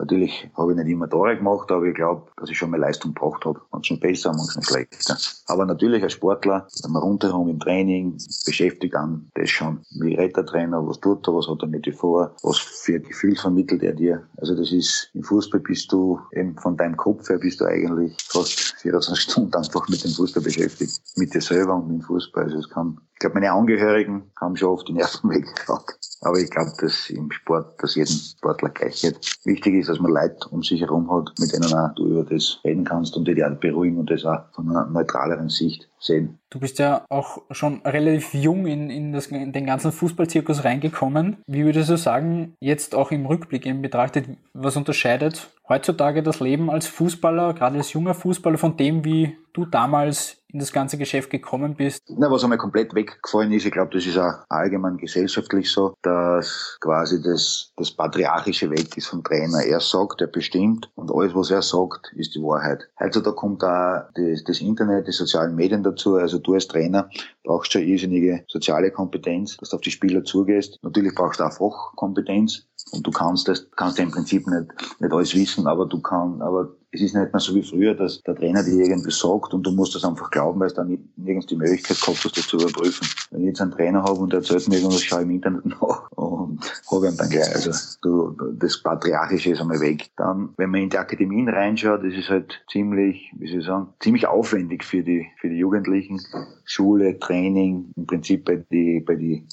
Natürlich 0.00 0.48
habe 0.56 0.72
ich 0.72 0.78
nicht 0.78 0.88
immer 0.88 1.10
Tore 1.10 1.36
gemacht, 1.36 1.70
aber 1.70 1.84
ich 1.84 1.94
glaube, 1.94 2.26
dass 2.38 2.48
ich 2.48 2.56
schon 2.56 2.70
mal 2.70 2.80
Leistung 2.80 3.12
gebracht 3.12 3.44
habe. 3.44 3.60
Manchmal 3.70 4.00
besser, 4.00 4.32
manchmal 4.32 4.64
schlechter. 4.64 5.18
Aber 5.46 5.66
natürlich 5.66 6.02
als 6.02 6.14
Sportler, 6.14 6.66
wenn 6.82 6.92
man 6.92 7.02
rundherum 7.02 7.50
im 7.50 7.60
Training 7.60 8.16
beschäftigt 8.46 8.94
an 8.94 9.28
das 9.34 9.50
schon. 9.50 9.80
Wie 10.00 10.14
redet 10.14 10.38
der 10.38 10.46
Trainer, 10.46 10.86
was 10.86 11.00
tut 11.00 11.28
er, 11.28 11.34
was 11.34 11.48
hat 11.48 11.60
er 11.60 11.68
mit 11.68 11.84
dir 11.84 11.92
vor, 11.92 12.34
was 12.42 12.58
für 12.58 12.94
ein 12.94 13.02
Gefühl 13.02 13.36
vermittelt 13.36 13.82
er 13.82 13.92
dir. 13.92 14.26
Also 14.38 14.56
das 14.56 14.72
ist, 14.72 15.10
im 15.12 15.22
Fußball 15.22 15.60
bist 15.60 15.92
du 15.92 16.18
eben 16.32 16.56
von 16.56 16.78
deinem 16.78 16.96
Kopf 16.96 17.28
her 17.28 17.38
bist 17.38 17.60
du 17.60 17.66
eigentlich 17.66 18.16
fast 18.26 18.74
24 18.80 19.22
Stunden 19.22 19.54
einfach 19.54 19.86
mit 19.88 20.02
dem 20.02 20.12
Fußball 20.12 20.42
beschäftigt. 20.42 20.98
Mit 21.16 21.34
dir 21.34 21.42
selber 21.42 21.74
und 21.74 21.88
mit 21.88 21.98
dem 21.98 22.02
Fußball. 22.06 22.44
Also 22.44 22.58
es 22.58 22.70
kann, 22.70 22.98
ich 23.12 23.18
glaube, 23.18 23.34
meine 23.34 23.52
Angehörigen 23.52 24.30
haben 24.40 24.56
schon 24.56 24.70
oft 24.70 24.88
die 24.88 24.94
Nerven 24.94 25.28
weggehauen. 25.30 25.84
Aber 26.22 26.38
ich 26.38 26.50
glaube, 26.50 26.72
dass 26.80 27.08
im 27.08 27.30
Sport, 27.30 27.82
dass 27.82 27.94
jedem 27.94 28.14
Sportler 28.14 28.68
gleich 28.68 29.02
wird. 29.02 29.18
Wichtig 29.44 29.74
ist, 29.74 29.88
dass 29.88 30.00
man 30.00 30.12
Leute 30.12 30.48
um 30.50 30.62
sich 30.62 30.80
herum 30.80 31.10
hat, 31.10 31.32
mit 31.38 31.52
denen 31.52 31.72
auch 31.72 31.94
du 31.94 32.06
über 32.06 32.24
das 32.24 32.60
reden 32.62 32.84
kannst 32.84 33.16
und 33.16 33.26
die 33.26 33.34
dich 33.34 33.44
beruhigen 33.60 33.96
und 33.98 34.10
das 34.10 34.24
auch 34.24 34.42
von 34.52 34.68
einer 34.68 34.86
neutraleren 34.86 35.48
Sicht 35.48 35.88
sehen. 35.98 36.38
Du 36.50 36.60
bist 36.60 36.78
ja 36.78 37.04
auch 37.08 37.42
schon 37.50 37.80
relativ 37.84 38.34
jung 38.34 38.66
in, 38.66 38.90
in, 38.90 39.12
das, 39.12 39.28
in 39.28 39.52
den 39.52 39.66
ganzen 39.66 39.92
Fußballzirkus 39.92 40.64
reingekommen. 40.64 41.38
Wie 41.46 41.64
würdest 41.64 41.88
du 41.88 41.96
sagen, 41.96 42.54
jetzt 42.60 42.94
auch 42.94 43.12
im 43.12 43.24
Rückblick 43.24 43.64
eben 43.64 43.80
betrachtet, 43.80 44.26
was 44.52 44.76
unterscheidet 44.76 45.48
heutzutage 45.70 46.22
das 46.22 46.40
Leben 46.40 46.68
als 46.68 46.86
Fußballer, 46.86 47.54
gerade 47.54 47.78
als 47.78 47.92
junger 47.94 48.12
Fußballer, 48.14 48.58
von 48.58 48.76
dem, 48.76 49.04
wie 49.04 49.38
du 49.52 49.64
damals 49.64 50.40
in 50.52 50.58
das 50.58 50.72
ganze 50.72 50.98
Geschäft 50.98 51.30
gekommen 51.30 51.76
bist? 51.76 52.02
Na, 52.08 52.30
was 52.30 52.42
einmal 52.42 52.58
komplett 52.58 52.94
weggefallen 52.94 53.52
ist, 53.52 53.66
ich 53.66 53.72
glaube, 53.72 53.92
das 53.92 54.06
ist 54.06 54.18
auch 54.18 54.34
allgemein 54.48 54.96
gesellschaftlich 54.96 55.70
so, 55.70 55.94
dass 56.02 56.76
quasi 56.80 57.22
das, 57.22 57.72
das 57.76 57.92
Patriarchische 57.92 58.70
weg 58.70 58.96
ist 58.96 59.06
vom 59.06 59.22
Trainer. 59.22 59.62
Er 59.62 59.80
sagt, 59.80 60.20
er 60.20 60.26
bestimmt 60.26 60.90
und 60.94 61.12
alles, 61.12 61.34
was 61.34 61.50
er 61.50 61.62
sagt, 61.62 62.12
ist 62.16 62.34
die 62.34 62.40
Wahrheit. 62.40 62.88
Heutzutage 62.98 63.36
kommt 63.36 63.62
auch 63.62 64.02
das, 64.14 64.44
das 64.44 64.60
Internet, 64.60 65.06
die 65.06 65.12
sozialen 65.12 65.54
Medien 65.54 65.82
dazu. 65.82 66.16
Also 66.16 66.38
du 66.38 66.54
als 66.54 66.66
Trainer 66.66 67.08
brauchst 67.44 67.72
schon 67.72 67.82
irrsinnige 67.82 68.44
soziale 68.48 68.90
Kompetenz, 68.90 69.56
dass 69.56 69.70
du 69.70 69.76
auf 69.76 69.82
die 69.82 69.90
Spieler 69.90 70.24
zugehst. 70.24 70.78
Natürlich 70.82 71.14
brauchst 71.14 71.40
du 71.40 71.44
auch 71.44 71.52
Fachkompetenz 71.52 72.66
und 72.92 73.06
du 73.06 73.10
kannst 73.10 73.48
das, 73.48 73.66
kannst 73.76 73.98
ja 73.98 74.04
im 74.04 74.10
Prinzip 74.10 74.46
nicht, 74.46 74.66
nicht 75.00 75.12
alles 75.12 75.34
wissen, 75.34 75.66
aber 75.66 75.86
du 75.86 76.00
kannst, 76.00 76.40
aber 76.42 76.68
es 76.92 77.00
ist 77.00 77.14
nicht 77.14 77.32
mehr 77.32 77.40
so 77.40 77.54
wie 77.54 77.62
früher, 77.62 77.94
dass 77.94 78.22
der 78.22 78.34
Trainer 78.34 78.64
dir 78.64 78.84
irgendwie 78.84 79.12
sagt 79.12 79.54
und 79.54 79.64
du 79.64 79.70
musst 79.70 79.94
das 79.94 80.04
einfach 80.04 80.30
glauben, 80.30 80.58
weil 80.58 80.66
es 80.66 80.74
dann 80.74 80.98
nirgends 81.16 81.46
die 81.46 81.56
Möglichkeit 81.56 82.00
gehabt 82.00 82.24
hast, 82.24 82.36
das 82.36 82.46
zu 82.48 82.56
überprüfen. 82.56 83.06
Wenn 83.30 83.42
ich 83.42 83.46
jetzt 83.48 83.60
einen 83.60 83.70
Trainer 83.70 84.02
habe 84.02 84.18
und 84.20 84.32
der 84.32 84.40
erzählt 84.40 84.68
mir 84.68 84.76
irgendwas, 84.76 85.02
schaue 85.02 85.20
ich 85.20 85.26
im 85.26 85.30
Internet 85.30 85.66
nach 85.66 86.10
und 86.12 86.60
habe 86.90 87.08
ihn 87.08 87.16
dann 87.16 87.30
gleich. 87.30 87.54
Also 87.54 87.70
du, 88.02 88.36
das 88.54 88.82
Patriarchische 88.82 89.50
ist 89.52 89.60
einmal 89.60 89.80
weg. 89.80 90.10
Dann, 90.16 90.50
wenn 90.56 90.70
man 90.70 90.82
in 90.82 90.90
die 90.90 90.98
Akademien 90.98 91.48
reinschaut, 91.48 92.02
ist 92.02 92.28
halt 92.28 92.60
ziemlich, 92.70 93.30
wie 93.38 93.48
soll 93.48 93.60
ich 93.60 93.66
sagen, 93.66 93.88
ziemlich 94.00 94.26
aufwendig 94.26 94.84
für 94.84 95.02
die, 95.02 95.26
für 95.40 95.48
die 95.48 95.58
Jugendlichen. 95.58 96.20
Schule, 96.64 97.18
Training, 97.18 97.92
im 97.96 98.06
Prinzip 98.06 98.44
bei 98.44 98.64
die, 98.70 99.00
bei 99.00 99.16
die, 99.16 99.44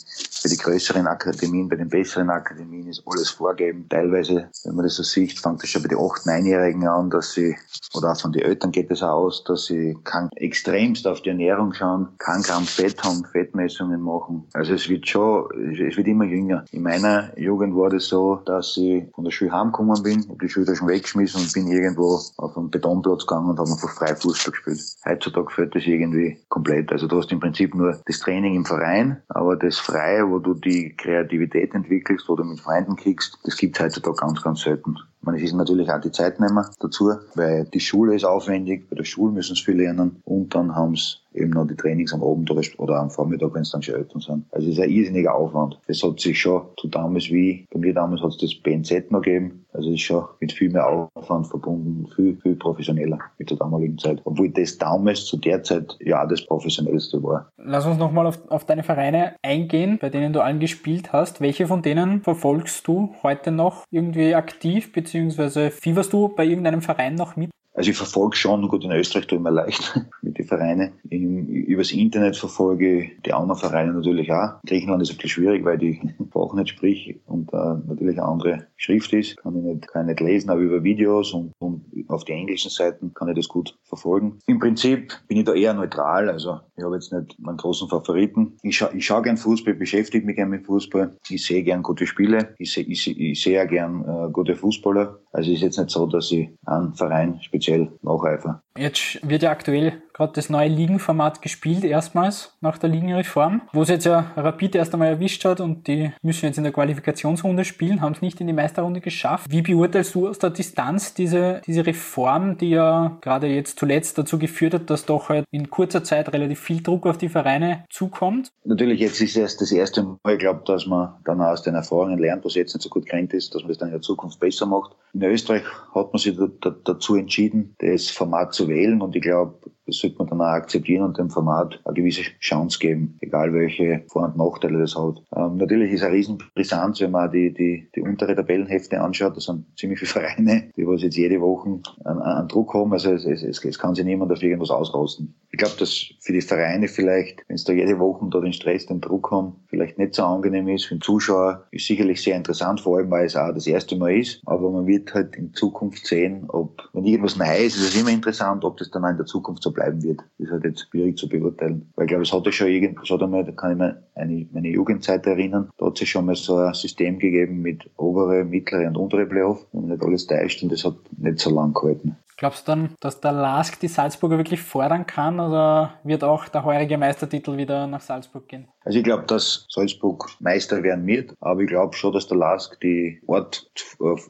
bei 0.44 0.50
die 0.50 0.58
größeren 0.58 1.08
Akademien, 1.08 1.67
bei 1.67 1.75
den 1.75 1.89
besseren 1.89 2.29
Akademien 2.29 2.88
ist 2.88 3.01
alles 3.08 3.32
vorgeben. 3.32 3.88
Teilweise, 3.89 4.50
wenn 4.63 4.75
man 4.75 4.84
das 4.86 4.98
so 4.98 5.03
sieht, 5.03 5.39
fängt 5.39 5.63
das 5.63 5.70
schon 5.70 5.82
bei 5.82 5.88
den 5.88 5.98
8-, 5.98 6.27
9-Jährigen 6.27 6.88
an, 6.88 7.10
dass 7.10 7.27
sie, 7.34 7.56
oder 7.94 8.12
auch 8.12 8.20
von 8.20 8.32
den 8.32 8.44
Eltern 8.44 8.72
geht 8.72 8.92
es 8.92 9.04
aus, 9.04 9.44
dass 9.44 9.66
sie 9.66 9.98
kann 10.04 10.30
extremst 10.36 11.08
auf 11.08 11.22
die 11.22 11.30
Ernährung 11.30 11.74
schauen, 11.74 12.10
kein 12.18 12.42
Gramm 12.42 12.66
Fett 12.66 13.04
haben, 13.04 13.24
Fettmessungen 13.26 14.02
machen. 14.02 14.46
Also 14.54 14.74
es 14.74 14.90
wird 14.90 15.08
schon, 15.08 15.48
es 15.74 15.98
wird 15.98 16.08
immer 16.08 16.26
jünger. 16.26 16.66
In 16.72 16.84
meiner 16.84 17.38
Jugend 17.38 17.76
war 17.76 17.90
das 17.90 18.08
so, 18.08 18.42
dass 18.46 18.78
ich 18.78 19.06
von 19.14 19.24
der 19.24 19.32
Schule 19.32 19.52
heimgekommen 19.52 20.04
bin, 20.04 20.28
habe 20.28 20.38
die 20.42 20.50
Schule 20.50 20.76
schon 20.76 20.88
weggeschmissen 20.88 21.42
und 21.42 21.54
bin 21.54 21.68
irgendwo 21.68 22.20
auf 22.38 22.58
einen 22.58 22.70
Betonplatz 22.70 23.26
gegangen 23.26 23.50
und 23.50 23.60
habe 23.60 23.72
einfach 23.72 23.90
frei 23.90 24.16
Fußball 24.16 24.52
gespielt. 24.52 24.82
Heutzutage 25.06 25.52
fällt 25.52 25.76
das 25.76 25.86
irgendwie 25.86 26.38
komplett. 26.50 26.92
Also 26.92 27.08
du 27.08 27.18
hast 27.18 27.32
im 27.32 27.40
Prinzip 27.40 27.76
nur 27.76 28.00
das 28.06 28.20
Training 28.20 28.56
im 28.56 28.66
Verein, 28.66 29.22
aber 29.30 29.56
das 29.56 29.78
Freie, 29.78 30.30
wo 30.30 30.40
du 30.40 30.54
die 30.54 30.96
Kreativität 30.96 31.74
entwickelst, 31.74 32.28
wo 32.28 32.36
du 32.36 32.44
mit 32.44 32.60
Freunden 32.60 32.96
kickst, 32.96 33.38
das 33.44 33.58
gibt 33.58 33.78
es 33.78 33.84
heutzutage 33.84 34.16
ganz, 34.16 34.42
ganz 34.42 34.62
selten. 34.62 34.98
Man, 35.28 35.36
es 35.36 35.44
ist 35.44 35.54
natürlich 35.54 35.92
auch 35.92 36.00
die 36.00 36.12
Zeitnehmer 36.12 36.72
dazu, 36.80 37.12
weil 37.36 37.66
die 37.66 37.82
Schule 37.82 38.16
ist 38.16 38.24
aufwendig, 38.24 38.90
bei 38.90 38.96
der 38.96 39.04
Schule 39.04 39.34
müssen 39.34 39.58
sie 39.58 39.63
viel 39.63 39.76
lernen 39.76 40.22
und 40.24 40.56
dann 40.56 40.74
haben 40.74 40.96
sie 40.96 41.18
eben 41.38 41.52
noch 41.52 41.67
die 41.67 41.76
Trainings 41.76 42.13
am 42.13 42.23
Abend 42.23 42.50
oder, 42.78 43.00
am 43.00 43.10
Vormittag, 43.10 43.54
wenn 43.54 43.62
es 43.62 43.71
dann 43.71 43.82
schon 43.82 43.95
Eltern 43.95 44.21
sind. 44.21 44.45
Also 44.52 44.67
es 44.67 44.78
ist 44.78 44.84
ein 44.84 44.89
irrsinniger 44.89 45.36
Aufwand. 45.36 45.80
Das 45.88 46.04
hat 46.04 46.19
sich 46.19 46.39
schon 46.39 46.63
zu 46.78 46.88
damals 46.88 47.30
wie, 47.30 47.65
bei 47.71 47.80
mir 47.80 47.93
damals 47.93 48.21
hat 48.21 48.32
es 48.32 48.38
das 48.38 48.56
BNZ 48.56 49.12
noch 49.12 49.21
gegeben. 49.21 49.65
Also 49.73 49.89
es 49.89 49.95
ist 49.95 50.02
schon 50.02 50.26
mit 50.39 50.52
viel 50.52 50.71
mehr 50.71 50.88
Aufwand 50.88 51.47
verbunden, 51.47 52.08
viel, 52.15 52.36
viel 52.38 52.56
professioneller 52.56 53.19
mit 53.38 53.50
der 53.50 53.58
damaligen 53.58 53.97
Zeit. 53.97 54.21
Obwohl 54.23 54.50
das 54.50 54.78
damals 54.78 55.26
zu 55.26 55.38
der 55.38 55.63
Zeit 55.63 55.95
ja 56.00 56.26
das 56.26 56.45
professionellste 56.45 57.21
war. 57.21 57.50
Lass 57.58 57.86
uns 57.86 57.97
nochmal 57.97 58.26
auf, 58.26 58.39
auf 58.50 58.65
deine 58.65 58.84
Vereine 58.84 59.36
eingehen, 59.43 60.00
bei 60.02 60.10
denen 60.10 60.34
du 60.34 60.41
allen 60.41 60.60
gespielt 60.60 61.13
hast. 61.13 61.41
Welche 61.41 61.67
von 61.67 61.82
denen 61.82 62.21
verfolgst 62.21 62.88
du 62.88 63.13
heute 63.23 63.52
noch 63.52 63.84
irgendwie 63.91 64.34
aktiv, 64.34 64.91
beziehungsweise 64.91 65.69
fieberst 65.69 66.12
du 66.13 66.30
bei 66.30 66.45
irgendeinem 66.45 66.82
Verein 66.82 67.15
noch 67.15 67.36
mit? 67.36 67.52
Also 67.78 67.92
ich 67.92 67.98
verfolge 67.98 68.36
schon, 68.36 68.68
gut 68.68 68.84
in 68.84 68.92
Österreich 68.92 69.28
tue 69.28 69.38
ich 69.38 69.44
mir 69.44 69.52
leicht 69.52 70.02
mit 70.24 70.40
den 70.40 70.48
Vereinen. 70.48 70.94
Im, 71.12 71.46
übers 71.46 71.92
Internet 71.92 72.36
verfolge 72.36 73.12
die 73.24 73.34
anderen 73.34 73.60
Vereine 73.60 73.94
natürlich 73.94 74.32
auch. 74.34 74.56
Griechenland 74.66 75.04
ist 75.04 75.12
ein 75.12 75.18
bisschen 75.18 75.30
schwierig, 75.30 75.63
weil 75.63 75.78
die 75.78 76.02
Sprache 76.28 76.56
nicht 76.56 76.70
spricht 76.70 77.20
und 77.28 77.54
äh, 77.54 77.76
natürlich 77.88 78.18
eine 78.18 78.28
andere 78.28 78.68
Schrift 78.78 79.13
ist. 79.13 79.38
Kann 79.38 79.56
ich 79.58 79.63
nicht, 79.63 79.88
kann 79.90 80.10
ich 80.10 80.20
nicht 80.20 80.28
lesen, 80.28 80.50
aber 80.50 80.62
über 80.62 80.84
Videos 80.84 81.34
und, 81.34 81.54
und 81.60 81.86
auf 82.08 82.26
die 82.26 82.32
englischen 82.32 82.72
Seiten 82.72 83.13
kann 83.13 83.30
ich 83.30 83.36
das 83.36 83.48
gut 83.48 83.78
verfolgen. 83.84 84.40
Im 84.48 84.58
Prinzip 84.58 85.13
bin 85.28 85.38
ich 85.38 85.46
da 85.46 85.54
eher 85.54 85.76
neutral, 85.76 86.32
also 86.32 86.62
ich 86.78 86.84
habe 86.84 86.96
jetzt 86.96 87.12
nicht 87.12 87.40
meinen 87.40 87.58
großen 87.58 87.90
Favoriten. 87.90 88.58
Ich, 88.62 88.78
scha 88.78 88.92
ich 88.94 89.06
schaue 89.06 89.24
gern 89.24 89.38
Fußball, 89.38 89.74
beschäftige 89.74 90.26
mich 90.26 90.36
gern 90.36 90.50
mit 90.50 90.68
Fußball. 90.68 91.18
Ich 91.28 91.44
sehe 91.44 91.63
gern 91.63 91.82
gute 91.82 92.06
Spiele. 92.06 92.54
Ich 92.60 92.72
sehe 92.72 92.86
ich, 92.86 93.20
ich 93.20 93.42
seh 93.42 93.66
gern 93.66 94.04
äh, 94.04 94.32
gute 94.32 94.56
Fußballer. 94.56 95.20
Also 95.32 95.52
ist 95.52 95.62
jetzt 95.62 95.80
nicht 95.80 95.90
so, 95.90 96.06
dass 96.06 96.32
ich 96.32 96.50
einen 96.66 96.94
Verein 96.94 97.40
speziell 97.42 97.92
nacheifere. 98.04 98.62
Jetzt 98.78 99.20
wird 99.28 99.44
ja 99.44 99.52
aktuell 99.52 100.02
gerade 100.18 100.34
das 100.34 100.50
neue 100.50 100.68
Ligenformat 100.68 101.42
gespielt, 101.42 101.84
erstmals 101.84 102.56
nach 102.60 102.78
der 102.80 102.90
Ligenreform, 102.90 103.62
wo 103.72 103.84
es 103.84 103.90
jetzt 103.90 104.06
ja 104.06 104.32
Rapid 104.36 104.76
erst 104.76 104.94
einmal 104.94 105.10
erwischt 105.10 105.46
hat 105.46 105.62
und 105.62 105.88
die 105.88 106.12
müssen 106.24 106.48
jetzt 106.48 106.58
in 106.58 106.63
der 106.63 106.74
Qualifikationsrunde 106.74 107.63
spielen, 107.63 108.02
haben 108.02 108.13
es 108.13 108.22
nicht 108.22 108.42
in 108.42 108.48
die 108.48 108.54
Meisterrunde 108.54 109.00
geschafft. 109.00 109.46
Wie 109.50 109.62
beurteilst 109.62 110.16
du 110.16 110.28
aus 110.28 110.40
der 110.40 110.50
Distanz 110.50 111.13
diese, 111.13 111.62
diese 111.68 111.86
Reform, 111.86 112.58
die 112.58 112.72
ja 112.72 113.18
gerade 113.22 113.48
jetzt 113.48 113.78
zuletzt 113.78 114.18
dazu 114.18 114.40
geführt 114.40 114.74
hat, 114.74 114.90
dass 114.90 115.06
doch 115.06 115.30
halt 115.30 115.46
in 115.52 115.70
kurzer 115.70 116.04
Zeit 116.04 116.34
relativ 116.34 116.60
viel 116.60 116.82
Druck 116.82 117.06
auf 117.06 117.20
die 117.20 117.30
Vereine 117.30 117.86
zukommt? 117.90 118.52
Natürlich, 118.63 119.00
jetzt 119.00 119.22
ist 119.22 119.38
es 119.38 119.58
das 119.58 119.72
erste 119.72 120.04
Mal, 120.04 120.34
ich 120.34 120.40
glaube, 120.40 120.63
dass 120.66 120.88
man 120.88 121.13
dann 121.26 121.42
aus 121.42 121.62
den 121.62 121.76
Erfahrungen 121.76 122.18
lernt, 122.18 122.44
was 122.44 122.56
jetzt 122.56 122.74
nicht 122.74 122.84
so 122.84 122.90
gut 122.90 123.06
kennt 123.06 123.34
ist, 123.34 123.54
dass 123.54 123.62
man 123.62 123.70
das 123.70 123.78
dann 123.78 123.90
in 123.90 123.94
der 123.94 124.02
Zukunft 124.02 124.40
besser 124.40 124.66
macht. 124.66 124.96
In 125.13 125.24
Österreich 125.24 125.63
hat 125.94 126.12
man 126.12 126.20
sich 126.20 126.38
dazu 126.84 127.16
entschieden, 127.16 127.76
das 127.80 128.10
Format 128.10 128.54
zu 128.54 128.66
wählen. 128.67 129.01
Und 129.01 129.15
ich 129.15 129.21
glaube, 129.21 129.71
das 129.88 129.97
sollte 129.97 130.17
man 130.19 130.28
dann 130.28 130.41
auch 130.41 130.45
akzeptieren 130.45 131.04
und 131.04 131.17
dem 131.17 131.30
Format 131.30 131.80
eine 131.86 131.93
gewisse 131.95 132.21
Chance 132.39 132.78
geben, 132.80 133.17
egal 133.21 133.54
welche 133.54 134.04
Vor- 134.08 134.26
und 134.26 134.38
Nachteile 134.38 134.80
das 134.80 134.95
hat. 134.95 135.23
Ähm, 135.36 135.58
natürlich 135.58 135.93
ist 135.93 136.04
eine 136.04 136.13
riesen 136.13 136.38
Brisanz, 136.54 137.00
wenn 137.00 137.12
man 137.12 137.32
die, 137.32 137.54
die, 137.54 137.89
die 137.95 138.02
untere 138.02 138.36
Tabellenhefte 138.36 139.00
anschaut. 139.00 139.38
Das 139.38 139.45
sind 139.45 139.65
ziemlich 139.78 140.00
viele 140.00 140.12
Vereine, 140.12 140.69
die 140.76 140.86
was 140.86 141.02
jetzt 141.02 141.15
jede 141.15 141.39
Woche 141.41 141.80
einen, 142.04 142.21
einen 142.21 142.47
Druck 142.47 142.73
haben. 142.73 142.91
Also 142.91 143.12
es, 143.12 143.26
es, 143.26 143.43
es, 143.43 143.63
es 143.63 143.80
kann 143.80 143.95
sich 143.95 144.06
niemand 144.06 144.32
auf 144.32 144.43
irgendwas 144.43 144.69
ausrasten. 144.69 145.34
Ich 145.52 145.58
glaube, 145.58 145.76
dass 145.80 146.13
für 146.19 146.34
die 146.34 146.41
Vereine 146.41 146.88
vielleicht, 146.88 147.43
wenn 147.47 147.56
es 147.56 147.63
da 147.63 147.71
jede 147.71 147.97
Woche 148.00 148.28
da 148.30 148.41
den 148.41 148.54
Stress, 148.54 148.86
den 148.86 149.00
Druck 149.00 149.32
haben, 149.32 149.56
vielleicht 149.67 149.97
nicht 149.97 150.13
so 150.13 150.23
angenehm 150.23 150.67
ist. 150.67 150.86
Für 150.86 150.95
den 150.95 151.02
Zuschauer 151.02 151.65
ist 151.71 151.88
sicherlich 151.88 152.21
sehr 152.21 152.36
interessant, 152.36 152.82
vor 152.82 152.97
allem 152.97 153.10
weil 153.10 153.26
es 153.26 153.36
auch 153.36 153.54
das 153.54 153.65
erste 153.65 153.95
Mal 153.95 154.17
ist. 154.17 154.41
Aber 154.45 154.69
man 154.69 154.86
wird 154.86 155.13
halt 155.13 155.36
in 155.36 155.54
Zukunft 155.54 156.06
sehen, 156.06 156.45
ob, 156.50 156.89
wenn 156.93 157.06
irgendwas 157.06 157.38
neu 157.38 157.58
ist, 157.58 157.78
ist 157.78 157.95
es 157.95 158.00
immer 158.00 158.12
interessant, 158.12 158.65
ob 158.65 158.78
das 158.78 158.91
dann 158.91 159.06
auch 159.06 159.10
in 159.10 159.17
der 159.17 159.26
Zukunft 159.26 159.63
so 159.63 159.71
bleiben 159.78 160.04
wird. 160.04 160.20
Das 160.20 160.48
ist 160.48 160.52
halt 160.52 160.63
jetzt 160.66 160.88
schwierig 160.90 161.18
zu 161.18 161.30
beurteilen. 161.30 161.90
Weil 161.96 162.06
ich 162.06 162.10
glaube, 162.10 162.24
es 162.24 162.34
hatte 162.34 162.52
schon 162.52 162.68
irgend, 162.68 163.00
es 163.02 163.12
einmal, 163.12 163.46
da 163.46 163.52
kann 163.52 163.72
ich 163.72 163.78
mir 163.78 164.04
eine, 164.16 164.48
meine 164.52 164.70
Jugendzeit 164.70 165.26
erinnern, 165.26 165.70
da 165.78 165.86
hat 165.86 166.02
es 166.02 166.10
schon 166.10 166.26
mal 166.26 166.36
so 166.36 166.58
ein 166.58 166.74
System 166.74 167.20
gegeben 167.20 167.62
mit 167.62 167.90
obere, 167.96 168.44
mittlere 168.44 168.88
und 168.88 168.98
untere 168.98 169.26
Playoff, 169.28 169.66
wenn 169.72 169.86
nicht 169.86 170.04
alles 170.04 170.28
täuscht 170.28 170.63
und 170.63 170.72
das 170.72 170.84
hat 170.84 170.96
nicht 171.18 171.40
so 171.40 171.54
lang 171.54 171.74
gehalten. 171.74 172.18
Glaubst 172.38 172.68
du 172.68 172.72
dann, 172.72 172.90
dass 173.00 173.20
der 173.20 173.32
Lask 173.32 173.80
die 173.80 173.88
Salzburger 173.88 174.38
wirklich 174.38 174.62
fordern 174.62 175.08
kann 175.08 175.40
oder 175.40 175.96
wird 176.04 176.24
auch 176.24 176.48
der 176.48 176.66
heurige 176.66 176.98
Meistertitel 176.98 177.58
wieder 177.58 177.88
nach 177.88 178.02
Salzburg 178.02 178.48
gehen? 178.48 178.68
Also 178.88 179.00
ich 179.00 179.04
glaube, 179.04 179.26
dass 179.28 179.67
Salzburg 179.69 180.30
Meister 180.39 180.82
werden 180.82 181.06
wird, 181.06 181.34
aber 181.41 181.60
ich 181.60 181.67
glaube 181.67 181.93
schon, 181.93 182.13
dass 182.13 182.28
der 182.28 182.38
Lask 182.38 182.80
die 182.80 183.21
Art 183.28 183.69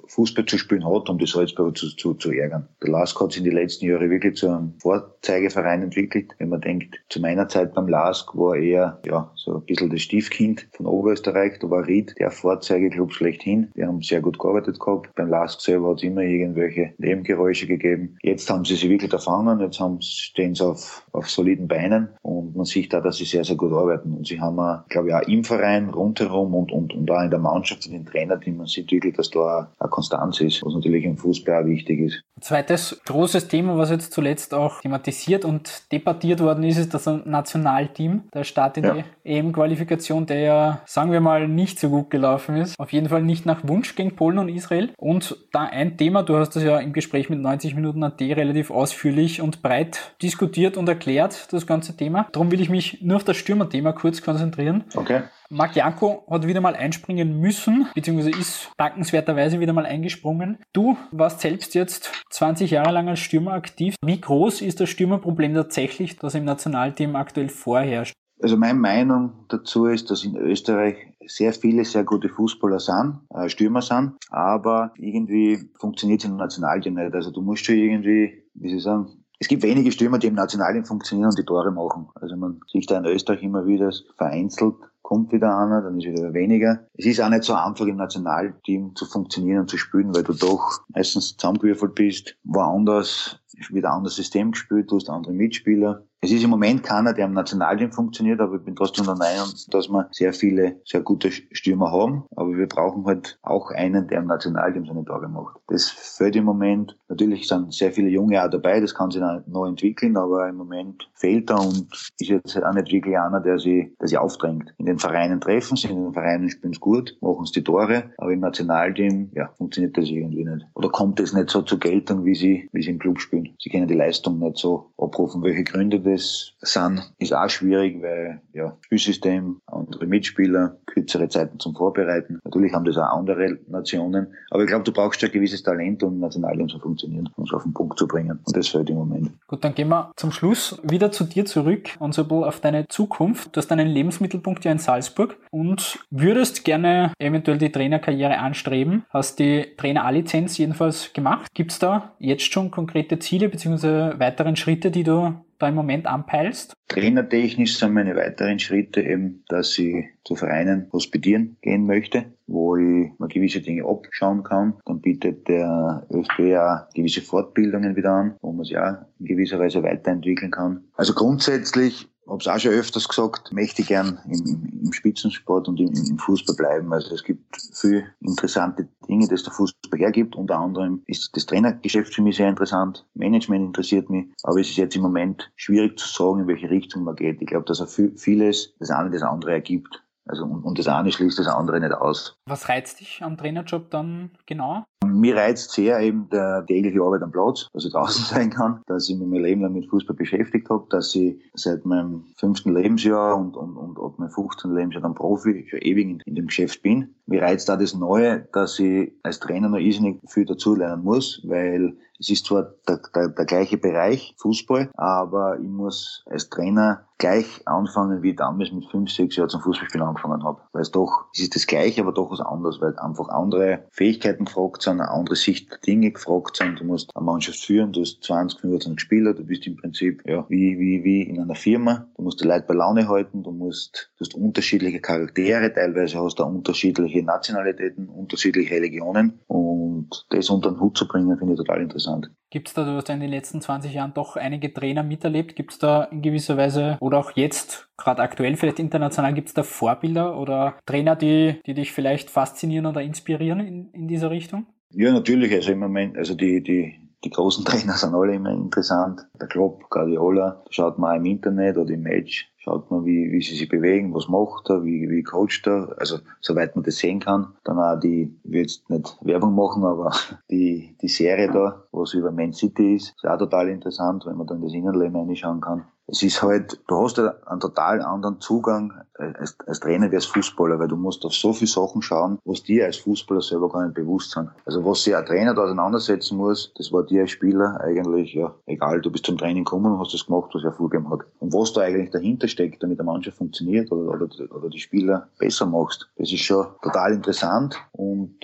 Fußball 0.08 0.48
zu 0.48 0.58
spielen 0.58 0.84
hat, 0.84 1.12
um 1.12 1.20
die 1.20 1.28
Salzburger 1.28 1.76
zu, 1.76 1.96
zu, 1.96 2.16
zu 2.16 2.32
ärgern. 2.32 2.68
Der 2.82 2.90
Lask 2.90 3.22
hat 3.22 3.34
sich 3.34 3.44
in 3.44 3.52
den 3.52 3.54
letzten 3.54 3.86
Jahren 3.86 4.10
wirklich 4.10 4.36
zu 4.36 4.48
einem 4.48 4.74
Vorzeigeverein 4.82 5.84
entwickelt. 5.84 6.34
Wenn 6.40 6.50
man 6.50 6.62
denkt, 6.62 6.96
zu 7.10 7.22
meiner 7.22 7.48
Zeit 7.48 7.76
beim 7.76 7.88
Lask 7.88 8.36
war 8.36 8.56
er 8.56 9.00
ja 9.06 9.32
so 9.36 9.58
ein 9.58 9.66
bisschen 9.66 9.92
das 9.92 10.02
Stiefkind 10.02 10.68
von 10.72 10.88
Oberösterreich. 10.88 11.60
Da 11.60 11.70
war 11.70 11.86
Ried 11.86 12.16
der 12.18 12.32
Vorzeigeklub 12.32 13.14
schlechthin. 13.14 13.72
Die 13.76 13.86
haben 13.86 14.02
sehr 14.02 14.22
gut 14.22 14.40
gearbeitet 14.40 14.80
gehabt. 14.80 15.14
Beim 15.14 15.30
Lask 15.30 15.62
selber 15.62 15.92
hat 15.92 15.98
es 15.98 16.04
immer 16.04 16.22
irgendwelche 16.22 16.96
Nebengeräusche 16.98 17.68
gegeben. 17.68 18.18
Jetzt 18.24 18.50
haben 18.50 18.66
sie 18.66 18.74
sich 18.74 18.90
wirklich 18.90 19.14
erfangen. 19.14 19.60
Jetzt 19.60 19.80
haben, 19.80 20.02
stehen 20.02 20.56
sie 20.56 20.66
auf, 20.66 21.06
auf 21.12 21.30
soliden 21.30 21.68
Beinen 21.68 22.10
und 22.24 22.56
man 22.56 22.66
sieht 22.66 22.92
da, 22.92 23.02
dass 23.02 23.18
sie 23.18 23.26
sehr, 23.26 23.44
sehr 23.44 23.56
gut 23.56 23.72
arbeiten. 23.72 24.14
Und 24.14 24.26
sie 24.26 24.40
haben, 24.40 24.47
glaube 24.90 25.10
ich, 25.10 25.14
auch 25.14 25.28
im 25.28 25.44
Verein 25.44 25.90
rundherum 25.90 26.54
und, 26.54 26.72
und, 26.72 26.94
und 26.94 27.10
auch 27.12 27.22
in 27.22 27.30
der 27.30 27.40
Mannschaft, 27.40 27.86
in 27.86 27.94
den 27.94 28.06
Trainerteam, 28.06 28.58
man 28.58 28.68
sieht 28.68 28.92
wirklich, 28.92 29.16
dass 29.16 29.30
da 29.30 29.72
eine 29.80 29.90
Konstanz 29.90 30.42
ist, 30.42 30.64
was 30.64 30.74
natürlich 30.74 31.04
im 31.04 31.18
Fußball 31.18 31.64
auch 31.64 31.68
wichtig 31.68 32.00
ist. 32.00 32.24
Zweites 32.40 33.02
großes 33.06 33.48
Thema, 33.48 33.78
was 33.78 33.90
jetzt 33.90 34.14
zuletzt 34.14 34.54
auch 34.54 34.82
thematisiert 34.82 35.46
und 35.46 35.92
debattiert 35.92 36.40
worden 36.40 36.64
ist, 36.64 36.78
ist 36.78 36.94
das 36.94 37.06
Nationalteam. 37.06 38.24
Der 38.34 38.44
Start 38.44 38.78
in 38.78 38.84
ja. 38.84 38.94
die 38.94 39.04
EM-Qualifikation, 39.24 40.26
der 40.26 40.40
ja, 40.40 40.82
sagen 40.86 41.12
wir 41.12 41.22
mal, 41.22 41.48
nicht 41.48 41.80
so 41.80 41.90
gut 41.90 42.10
gelaufen 42.10 42.58
ist. 42.58 42.80
Auf 42.80 42.94
jeden 42.94 43.10
Fall 43.10 43.24
nicht 43.24 43.46
nach 43.46 43.68
Wunsch 43.68 43.96
gegen 43.96 44.16
Polen 44.16 44.38
und 44.38 44.50
Israel. 44.50 44.92
Und 44.98 45.38
da 45.52 45.64
ein 45.64 45.98
Thema, 45.98 46.24
du 46.24 46.38
hast 46.38 46.56
das 46.56 46.64
ja 46.64 46.80
im 46.80 46.94
Gespräch 46.94 47.30
mit 47.30 47.40
90 47.40 47.76
Minuten 47.76 48.04
AT 48.04 48.22
relativ 48.22 48.72
ausführlich 48.72 49.42
und 49.42 49.62
breit 49.62 50.16
diskutiert 50.22 50.78
und 50.78 50.88
erklärt, 50.88 51.52
das 51.52 51.66
ganze 51.66 51.98
Thema. 51.98 52.28
Darum 52.32 52.52
will 52.52 52.62
ich 52.62 52.70
mich 52.70 53.02
nur 53.02 53.18
auf 53.18 53.24
das 53.24 53.38
Stürmerthema 53.38 53.94
kurz 53.94 54.22
konzentrieren. 54.22 54.84
Okay. 54.96 55.22
Marc 55.50 55.76
Janko 55.76 56.26
hat 56.30 56.46
wieder 56.46 56.60
mal 56.60 56.76
einspringen 56.76 57.40
müssen, 57.40 57.88
beziehungsweise 57.96 58.38
ist 58.38 58.70
dankenswerterweise 58.78 59.60
wieder 59.60 59.72
mal 59.72 59.86
eingesprungen. 59.86 60.58
Du 60.74 60.98
warst 61.12 61.40
selbst 61.40 61.74
jetzt 61.74 62.12
20 62.32 62.72
Jahre 62.72 62.92
lang 62.92 63.08
als 63.08 63.20
Stürmer 63.20 63.54
aktiv. 63.54 63.96
Wie 64.04 64.20
groß 64.20 64.62
ist 64.62 64.82
das 64.82 64.90
Stürmerproblem 64.90 65.54
tatsächlich, 65.54 66.18
das 66.18 66.36
im 66.36 66.44
Nationalteam 66.44 67.16
aktuell 67.16 67.50
vorherrscht? 67.50 68.14
Also 68.42 68.58
meine 68.58 68.78
Meinung 68.78 69.46
dazu 69.48 69.86
ist, 69.86 70.12
dass 70.12 70.24
in 70.24 70.36
Österreich 70.36 70.98
sehr 71.26 71.54
viele 71.54 71.86
sehr 71.86 72.04
gute 72.04 72.30
Fußballer 72.30 72.80
sind, 72.80 73.22
äh, 73.34 73.50
Stürmer 73.50 73.82
sind, 73.82 74.14
aber 74.30 74.94
irgendwie 74.98 75.70
funktioniert 75.80 76.24
es 76.24 76.30
im 76.30 76.38
Nationalteam 76.38 76.94
nicht. 76.96 77.16
Also 77.16 77.32
du 77.32 77.42
musst 77.42 77.66
schon 77.66 77.76
irgendwie, 77.76 78.44
wie 78.54 78.70
sie 78.70 78.80
sagen, 78.80 79.24
es 79.40 79.48
gibt 79.48 79.64
wenige 79.64 79.92
Stürmer, 79.92 80.18
die 80.20 80.28
im 80.28 80.36
Nationalteam 80.36 80.86
funktionieren 80.86 81.30
und 81.30 81.38
die 81.38 81.46
Tore 81.46 81.72
machen. 81.72 82.10
Also 82.16 82.36
man 82.36 82.60
sieht 82.68 82.90
da 82.90 82.98
in 82.98 83.06
Österreich 83.06 83.44
immer 83.44 83.66
wieder 83.66 83.92
vereinzelt 84.16 84.76
kommt 85.08 85.32
wieder 85.32 85.58
einer, 85.58 85.82
dann 85.82 86.00
ist 86.00 86.06
wieder 86.06 86.34
weniger. 86.34 86.86
Es 86.96 87.06
ist 87.06 87.22
auch 87.22 87.30
nicht 87.30 87.46
so 87.46 87.54
einfach 87.54 87.86
im 87.86 87.96
Nationalteam 87.96 88.94
zu 88.94 89.06
funktionieren 89.06 89.62
und 89.62 89.70
zu 89.70 89.78
spielen, 89.78 90.14
weil 90.14 90.24
du 90.24 90.34
doch 90.34 90.82
meistens 90.90 91.38
zusammengewürfelt 91.38 91.96
bist, 91.96 92.36
woanders 92.44 93.40
wird 93.70 93.86
ein 93.86 93.92
anderes 93.92 94.18
System 94.18 94.52
gespielt, 94.52 94.92
du 94.92 94.98
hast 94.98 95.10
andere 95.10 95.32
Mitspieler. 95.32 96.04
Es 96.20 96.32
ist 96.32 96.44
im 96.44 96.50
Moment 96.50 96.82
keiner, 96.82 97.14
der 97.14 97.26
im 97.26 97.34
Nationalteam 97.34 97.92
funktioniert, 97.92 98.42
aber 98.42 98.56
ich 98.56 98.64
bin 98.64 98.76
trotzdem 98.76 99.06
der 99.06 99.16
Meinung, 99.16 99.50
dass 99.70 99.88
wir 99.88 100.08
sehr 100.12 100.34
viele, 100.34 100.82
sehr 100.84 101.02
gute 101.02 101.32
Stürmer 101.32 101.92
haben. 101.92 102.24
Aber 102.36 102.58
wir 102.58 102.68
brauchen 102.68 103.06
halt 103.06 103.38
auch 103.44 103.70
einen, 103.70 104.08
der 104.08 104.20
im 104.20 104.28
Nationalteam 104.28 104.88
seine 104.88 105.06
Tore 105.06 105.30
macht. 105.30 105.58
Das 105.68 105.90
fällt 105.90 106.36
im 106.36 106.46
Moment. 106.46 106.98
Natürlich 107.08 107.48
sind 107.48 107.72
sehr 107.72 107.92
viele 107.92 108.10
Junge 108.10 108.44
auch 108.44 108.50
dabei, 108.50 108.80
das 108.80 108.96
kann 108.96 109.12
sich 109.12 109.22
noch 109.22 109.68
entwickeln, 109.68 110.18
aber 110.18 110.50
im 110.50 110.56
Moment 110.56 111.08
fehlt 111.14 111.52
er 111.52 111.60
und 111.60 111.88
ist 111.92 112.20
jetzt 112.20 112.64
auch 112.64 112.74
nicht 112.74 112.92
wirklich 112.92 113.18
einer, 113.18 113.40
der 113.40 113.60
sich, 113.60 113.96
der 114.02 114.08
sich 114.08 114.18
aufdrängt. 114.18 114.74
In 114.80 114.88
den 114.88 114.98
Vereinen 114.98 115.40
treffen 115.40 115.78
sie, 115.78 115.90
in 115.90 116.04
den 116.04 116.14
Vereinen 116.14 116.50
spielen 116.50 116.74
sie 116.74 116.80
gut, 116.80 117.16
machen 117.22 117.46
sie 117.46 117.60
die 117.60 117.64
Tore, 117.64 118.12
aber 118.18 118.34
im 118.34 118.40
Nationalteam, 118.40 119.30
ja, 119.36 119.50
funktioniert 119.58 119.96
das 119.96 120.10
irgendwie 120.10 120.46
nicht. 120.46 120.66
Oder 120.74 120.90
kommt 120.90 121.20
es 121.20 121.34
nicht 121.34 121.52
so 121.52 121.62
zur 121.62 121.80
Geltung, 121.80 122.26
wie 122.26 122.36
sie, 122.36 122.70
wie 122.74 122.82
sie 122.82 122.90
im 122.90 123.00
Club 123.00 123.20
spielen. 123.20 123.56
Sie 123.62 123.70
können 123.70 123.88
die 123.88 123.94
Leistung 123.94 124.40
nicht 124.40 124.58
so 124.58 124.92
abrufen. 124.98 125.44
Welche 125.44 125.64
Gründe 125.64 126.07
das 126.08 126.54
sind, 126.62 127.12
ist 127.20 127.34
auch 127.34 127.50
schwierig, 127.50 128.02
weil 128.02 128.42
ja, 128.54 128.76
Spielsystem, 128.82 129.62
andere 129.68 130.06
Mitspieler, 130.06 130.78
kürzere 130.86 131.28
Zeiten 131.30 131.60
zum 131.60 131.76
Vorbereiten. 131.76 132.40
Natürlich 132.44 132.74
haben 132.74 132.86
das 132.86 132.98
auch 132.98 133.18
andere 133.18 133.60
Nationen. 133.68 134.28
Aber 134.50 134.64
ich 134.64 134.70
glaube, 134.70 134.84
du 134.84 134.92
brauchst 134.92 135.24
ein 135.24 135.32
gewisses 135.32 135.64
Talent, 135.64 136.04
um 136.04 136.20
Nationalteam 136.20 136.70
zu 136.70 136.80
funktionieren, 136.80 137.30
um 137.36 137.44
es 137.44 137.54
auf 137.54 137.64
den 137.64 137.74
Punkt 137.74 137.98
zu 137.98 138.08
bringen. 138.08 138.40
Und 138.44 138.56
das 138.56 138.68
fällt 138.68 138.90
im 138.90 138.98
Moment. 138.98 139.32
Gut, 139.48 139.64
dann 139.64 139.76
gehen 139.76 139.90
wir 139.90 140.12
zum 140.16 140.32
Schluss 140.32 140.80
wieder 140.84 141.12
zu 141.12 141.24
dir 141.24 141.46
zurück 141.46 141.90
und 142.00 142.14
so 142.14 142.24
auf 142.28 142.60
deine 142.60 142.88
Zukunft. 142.88 143.56
Du 143.56 143.60
hast 143.60 143.68
deinen 143.68 143.88
Lebensmittelpunkt 143.88 144.66
ja 144.66 144.72
in 144.72 144.80
Salzburg 144.80 145.38
und 145.52 146.00
würdest 146.10 146.64
gerne 146.64 147.12
eventuell 147.20 147.58
die 147.58 147.72
Trainerkarriere 147.72 148.38
anstreben. 148.38 149.06
Hast 149.10 149.40
die 149.40 149.76
Trainer 149.78 150.06
A-Lizenz 150.06 150.58
jedenfalls 150.58 151.14
gemacht. 151.14 151.54
Gibt 151.54 151.72
es 151.72 151.80
da 151.80 152.14
jetzt 152.20 152.52
schon 152.52 152.72
konkrete 152.72 153.20
Ziele 153.20 153.50
bzw. 153.50 154.20
weiteren 154.20 154.56
Schritte, 154.56 154.92
die 154.92 155.04
du 155.04 155.36
da 155.60 155.70
im 155.70 155.76
Moment 155.76 156.06
anpeilst? 156.06 156.74
Trainertechnisch 156.88 157.78
sind 157.78 157.94
meine 157.94 158.16
weiteren 158.16 158.60
Schritte 158.60 159.02
eben, 159.02 159.44
dass 159.50 159.78
ich 159.78 160.06
zu 160.24 160.36
Vereinen 160.36 160.90
hospitieren 160.92 161.58
gehen 161.62 161.86
möchte, 161.86 162.26
wo 162.48 162.78
ich 162.78 163.12
mal 163.18 163.28
gewisse 163.28 163.62
Dinge 163.62 163.86
abschauen 163.86 164.44
kann. 164.44 164.76
Dann 164.86 165.02
bietet 165.02 165.48
der 165.48 166.06
ÖFB 166.12 166.40
ja 166.40 166.88
gewisse 166.94 167.22
Fortbildungen 167.22 167.96
wieder 167.96 168.12
an, 168.12 168.36
wo 168.42 168.52
man 168.52 168.66
sich 168.66 168.78
auch 168.78 168.96
in 169.20 169.26
gewisser 169.26 169.60
Weise 169.60 169.84
weiterentwickeln 169.84 170.52
kann. 170.52 170.84
Also 170.96 171.14
grundsätzlich 171.14 172.08
habe 172.28 172.40
es 172.40 172.48
auch 172.48 172.60
schon 172.60 172.72
öfters 172.72 173.08
gesagt, 173.08 173.52
möchte 173.52 173.84
gern 173.84 174.20
im, 174.26 174.82
im 174.84 174.94
Spitzensport 174.94 175.68
und 175.68 175.80
im, 175.80 175.94
im, 175.94 176.18
Fußball 176.18 176.56
bleiben. 176.56 176.92
Also 176.94 177.16
es 177.16 177.24
gibt 177.24 177.44
viele 177.74 178.06
interessante 178.22 178.88
Dinge, 179.08 179.28
das 179.28 179.44
der 179.44 179.54
Fußball 179.54 180.00
hergibt. 180.00 180.36
Unter 180.36 180.58
anderem 180.60 181.02
ist 181.08 181.36
das 181.36 181.46
Trainergeschäft 181.46 182.14
für 182.14 182.22
mich 182.22 182.38
sehr 182.38 182.50
interessant. 182.50 183.06
Management 183.14 183.66
interessiert 183.66 184.10
mich. 184.10 184.26
Aber 184.44 184.60
es 184.60 184.70
ist 184.70 184.78
jetzt 184.78 184.96
im 184.96 185.02
Moment 185.02 185.52
schwierig 185.56 185.98
zu 185.98 186.08
sagen, 186.08 186.42
in 186.42 186.48
welche 186.48 186.70
Richtung 186.70 187.04
man 187.04 187.16
geht. 187.16 187.42
Ich 187.42 187.48
glaube, 187.48 187.66
dass 187.66 187.80
er 187.80 187.88
vieles 187.88 188.74
das 188.80 188.92
eine 188.92 189.10
das 189.10 189.24
andere 189.24 189.54
ergibt. 189.54 190.04
Also 190.28 190.46
und, 190.46 190.64
und 190.64 190.80
das 190.80 190.88
eine 190.88 191.12
schließt 191.12 191.40
das 191.40 191.48
andere 191.48 191.80
nicht 191.80 191.94
aus. 191.94 192.36
Was 192.48 192.70
reizt 192.70 193.00
dich 193.00 193.22
am 193.24 193.38
Trainerjob 193.38 193.90
dann 193.90 194.32
genau? 194.46 194.84
Mir 195.06 195.38
reizt 195.38 195.72
sehr 195.72 196.00
eben 196.00 196.30
der 196.30 196.66
tägliche 196.66 197.02
Arbeit 197.02 197.22
am 197.22 197.32
Platz, 197.32 197.68
dass 197.74 197.86
ich 197.86 197.92
draußen 197.92 198.26
sein 198.36 198.50
kann, 198.50 198.82
dass 198.88 199.10
ich 199.10 199.18
mich 199.18 199.28
mein 199.28 199.42
Leben 199.42 199.62
lang 199.62 199.74
mit 199.74 199.90
Fußball 199.90 200.16
beschäftigt 200.16 200.70
habe, 200.70 200.86
dass 200.90 201.14
ich 201.16 201.40
seit 201.54 201.86
meinem 201.86 202.26
fünften 202.36 202.74
Lebensjahr 202.74 203.38
und, 203.38 203.56
und, 203.56 203.78
und 203.78 204.00
ab 204.00 204.18
meinem 204.18 204.32
15. 204.32 204.74
Lebensjahr 204.74 205.04
dann 205.04 205.16
Profi 205.16 205.66
schon 205.70 205.80
ewig 205.80 206.06
in, 206.06 206.20
in 206.26 206.36
dem 206.36 206.48
Geschäft 206.48 206.82
bin. 206.82 207.16
Mir 207.26 207.42
reizt 207.42 207.70
da 207.70 207.78
das 207.78 207.94
Neue, 207.94 208.48
dass 208.54 208.80
ich 208.80 209.14
als 209.24 209.40
Trainer 209.40 209.70
noch 209.70 209.80
irrsinnig 209.80 210.20
viel 210.28 210.46
dazulernen 210.46 211.04
muss, 211.04 211.42
weil 211.46 211.98
es 212.20 212.30
ist 212.30 212.46
zwar 212.46 212.74
der, 212.88 213.00
der, 213.14 213.30
der 213.30 213.46
gleiche 213.46 213.78
Bereich, 213.78 214.36
Fußball, 214.38 214.90
aber 214.96 215.60
ich 215.60 215.68
muss 215.68 216.24
als 216.28 216.50
Trainer 216.50 217.08
gleich 217.18 217.62
anfangen, 217.66 218.22
wie 218.22 218.32
ich 218.32 218.36
damals 218.36 218.72
mit 218.72 218.86
fünf, 218.86 219.12
sechs 219.12 219.36
Jahren 219.36 219.50
zum 219.50 219.62
Fußballspielen 219.62 220.08
angefangen 220.08 220.44
habe. 220.44 220.62
Weil 220.72 220.84
es 220.84 220.92
doch, 220.92 221.26
es 221.34 221.40
ist 221.40 221.56
das 221.56 221.66
Gleiche, 221.68 222.02
aber 222.02 222.12
doch 222.12 222.32
was 222.32 222.42
anderes, 222.42 222.80
weil 222.80 222.98
einfach 223.00 223.30
andere 223.30 223.86
Fähigkeiten 223.92 224.46
gefragt 224.46 224.84
sind, 224.84 225.02
eine 225.02 225.10
andere 225.10 225.36
Sicht 225.36 225.72
der 225.72 225.80
Dinge 225.80 226.12
gefragt 226.12 226.58
sind. 226.58 226.80
Du 226.80 226.86
musst 226.86 227.10
eine 227.16 227.26
Mannschaft 227.26 227.60
führen, 227.60 227.92
du 227.92 228.02
hast 228.02 228.24
20, 228.24 228.60
25 228.62 229.00
Spieler, 229.00 229.34
du 229.34 229.44
bist 229.44 229.66
im 229.66 229.78
Prinzip, 229.78 230.22
ja, 230.28 230.46
wie, 230.50 230.78
wie, 230.80 231.04
wie 231.04 231.24
in 231.24 231.40
einer 231.40 231.56
Firma. 231.56 232.08
Du 232.16 232.24
musst 232.24 232.42
die 232.42 232.48
Leute 232.48 232.66
bei 232.68 232.76
Laune 232.76 233.08
halten, 233.08 233.44
du 233.44 233.52
musst, 233.52 234.12
du 234.18 234.26
hast 234.26 234.36
unterschiedliche 234.36 235.00
Charaktere, 235.00 235.74
teilweise 235.74 236.20
hast 236.20 236.40
du 236.40 236.44
unterschiedliche 236.44 237.24
Nationalitäten, 237.24 238.10
unterschiedliche 238.10 238.76
Religionen 238.76 239.40
und 239.48 239.87
das 240.30 240.50
unter 240.50 240.72
den 240.72 240.80
Hut 240.80 240.98
zu 240.98 241.08
bringen, 241.08 241.38
finde 241.38 241.54
ich 241.54 241.58
total 241.58 241.82
interessant. 241.82 242.30
Gibt 242.50 242.70
es 242.70 242.74
da, 242.74 242.84
du 242.86 242.92
hast 242.92 243.10
ja 243.10 243.16
in 243.16 243.22
den 243.22 243.30
letzten 243.30 243.62
20 243.62 243.94
Jahren 243.94 244.14
doch 244.14 244.36
einige 244.36 244.74
Trainer 244.74 245.04
miterlebt, 245.04 245.56
gibt 245.56 245.72
es 245.72 245.80
da 245.80 246.04
in 246.06 246.22
gewisser 246.22 246.58
Weise 246.58 246.98
oder 247.00 247.18
auch 247.20 247.32
jetzt, 247.36 247.90
gerade 247.98 248.22
aktuell 248.22 248.56
vielleicht 248.56 248.80
international, 248.80 249.34
gibt 249.34 249.50
es 249.50 249.54
da 249.54 249.64
Vorbilder 249.64 250.40
oder 250.40 250.76
Trainer, 250.86 251.16
die, 251.16 251.60
die 251.66 251.74
dich 251.74 251.92
vielleicht 251.92 252.30
faszinieren 252.30 252.86
oder 252.86 253.02
inspirieren 253.02 253.60
in, 253.60 253.90
in 253.92 254.08
dieser 254.08 254.32
Richtung? 254.32 254.68
Ja, 254.94 255.12
natürlich. 255.12 255.54
Also 255.54 255.72
im 255.72 255.80
Moment, 255.80 256.18
also 256.18 256.34
die, 256.34 256.64
die, 256.64 256.96
die 257.24 257.30
großen 257.30 257.66
Trainer 257.66 257.94
sind 257.94 258.14
alle 258.14 258.36
immer 258.36 258.52
interessant. 258.52 259.28
Der 259.40 259.48
Klopp, 259.48 259.90
Guardiola, 259.90 260.64
schaut 260.70 260.98
man 261.00 261.12
auch 261.12 261.18
im 261.18 261.26
Internet 261.26 261.78
oder 261.78 261.92
im 261.92 262.04
Match 262.04 262.52
schaut 262.68 262.92
man, 262.92 263.06
wie, 263.06 263.32
wie 263.32 263.42
sie 263.42 263.56
sich 263.56 263.70
bewegen, 263.70 264.14
was 264.14 264.28
macht 264.28 264.70
er, 264.70 264.84
wie, 264.84 265.10
wie 265.10 265.24
coacht 265.24 265.66
er, 265.66 265.96
also 266.00 266.18
soweit 266.42 266.76
man 266.76 266.84
das 266.84 266.98
sehen 266.98 267.22
kann. 267.22 267.54
Dann 267.64 267.80
auch 267.80 267.98
die, 267.98 268.38
ich 268.44 268.52
will 268.52 268.62
jetzt 268.62 268.90
nicht 268.90 269.18
Werbung 269.22 269.56
machen, 269.56 269.86
aber 269.86 270.12
die, 270.52 270.98
die 271.02 271.08
Serie 271.08 271.50
da, 271.50 271.84
was 271.94 272.14
über 272.14 272.32
Man 272.32 272.52
City 272.52 272.96
ist, 272.96 273.16
ist 273.16 273.26
auch 273.26 273.38
total 273.38 273.70
interessant, 273.70 274.26
wenn 274.26 274.36
man 274.36 274.48
dann 274.48 274.62
das 274.62 274.74
Innenleben 274.74 275.16
reinschauen 275.16 275.62
kann 275.62 275.86
es 276.08 276.24
ist 276.24 276.42
halt, 276.42 276.80
du 276.88 277.04
hast 277.04 277.18
ja 277.18 277.34
einen 277.46 277.60
total 277.60 278.02
anderen 278.02 278.40
Zugang 278.40 278.94
als, 279.18 279.58
als 279.66 279.80
Trainer 279.80 280.10
wie 280.12 280.16
als 280.16 280.26
Fußballer, 280.26 280.80
weil 280.80 280.88
du 280.88 280.96
musst 280.96 281.26
auf 281.26 281.34
so 281.34 281.52
viele 281.54 281.70
Sachen 281.70 282.02
schauen, 282.02 282.40
was 282.46 282.64
dir 282.64 282.86
als 282.86 282.98
Fußballer 282.98 283.42
selber 283.42 283.70
gar 283.70 283.84
nicht 283.84 283.96
bewusst 283.96 284.32
sind. 284.32 284.50
Also 284.66 284.86
was 284.86 285.04
sich 285.04 285.16
ein 285.16 285.26
Trainer 285.26 285.54
da 285.54 285.64
auseinandersetzen 285.64 286.38
muss, 286.38 286.72
das 286.78 286.92
war 286.92 287.04
dir 287.04 287.22
als 287.22 287.32
Spieler 287.32 287.80
eigentlich, 287.82 288.34
ja, 288.34 288.54
egal, 288.66 289.02
du 289.02 289.12
bist 289.12 289.26
zum 289.26 289.38
Training 289.38 289.66
gekommen 289.66 289.92
und 289.92 290.00
hast 290.00 290.14
das 290.14 290.26
gemacht, 290.26 290.52
was 290.54 290.64
er 290.64 290.72
vorgegeben 290.72 291.10
hat. 291.12 291.22
Und 291.40 291.54
was 291.54 291.74
da 291.74 291.82
eigentlich 291.82 292.12
dahinter 292.12 292.48
steckt, 292.48 292.82
damit 292.82 293.00
der 293.00 293.06
Mannschaft 293.06 293.38
funktioniert 293.38 293.92
oder, 293.92 294.14
oder, 294.14 294.28
oder 294.56 294.70
die 294.70 294.80
Spieler 294.80 295.28
besser 295.38 295.66
machst. 295.66 296.08
Das 296.18 296.32
ist 296.32 296.42
schon 296.42 296.68
total 296.82 297.14
interessant 297.14 297.76
und 297.92 298.38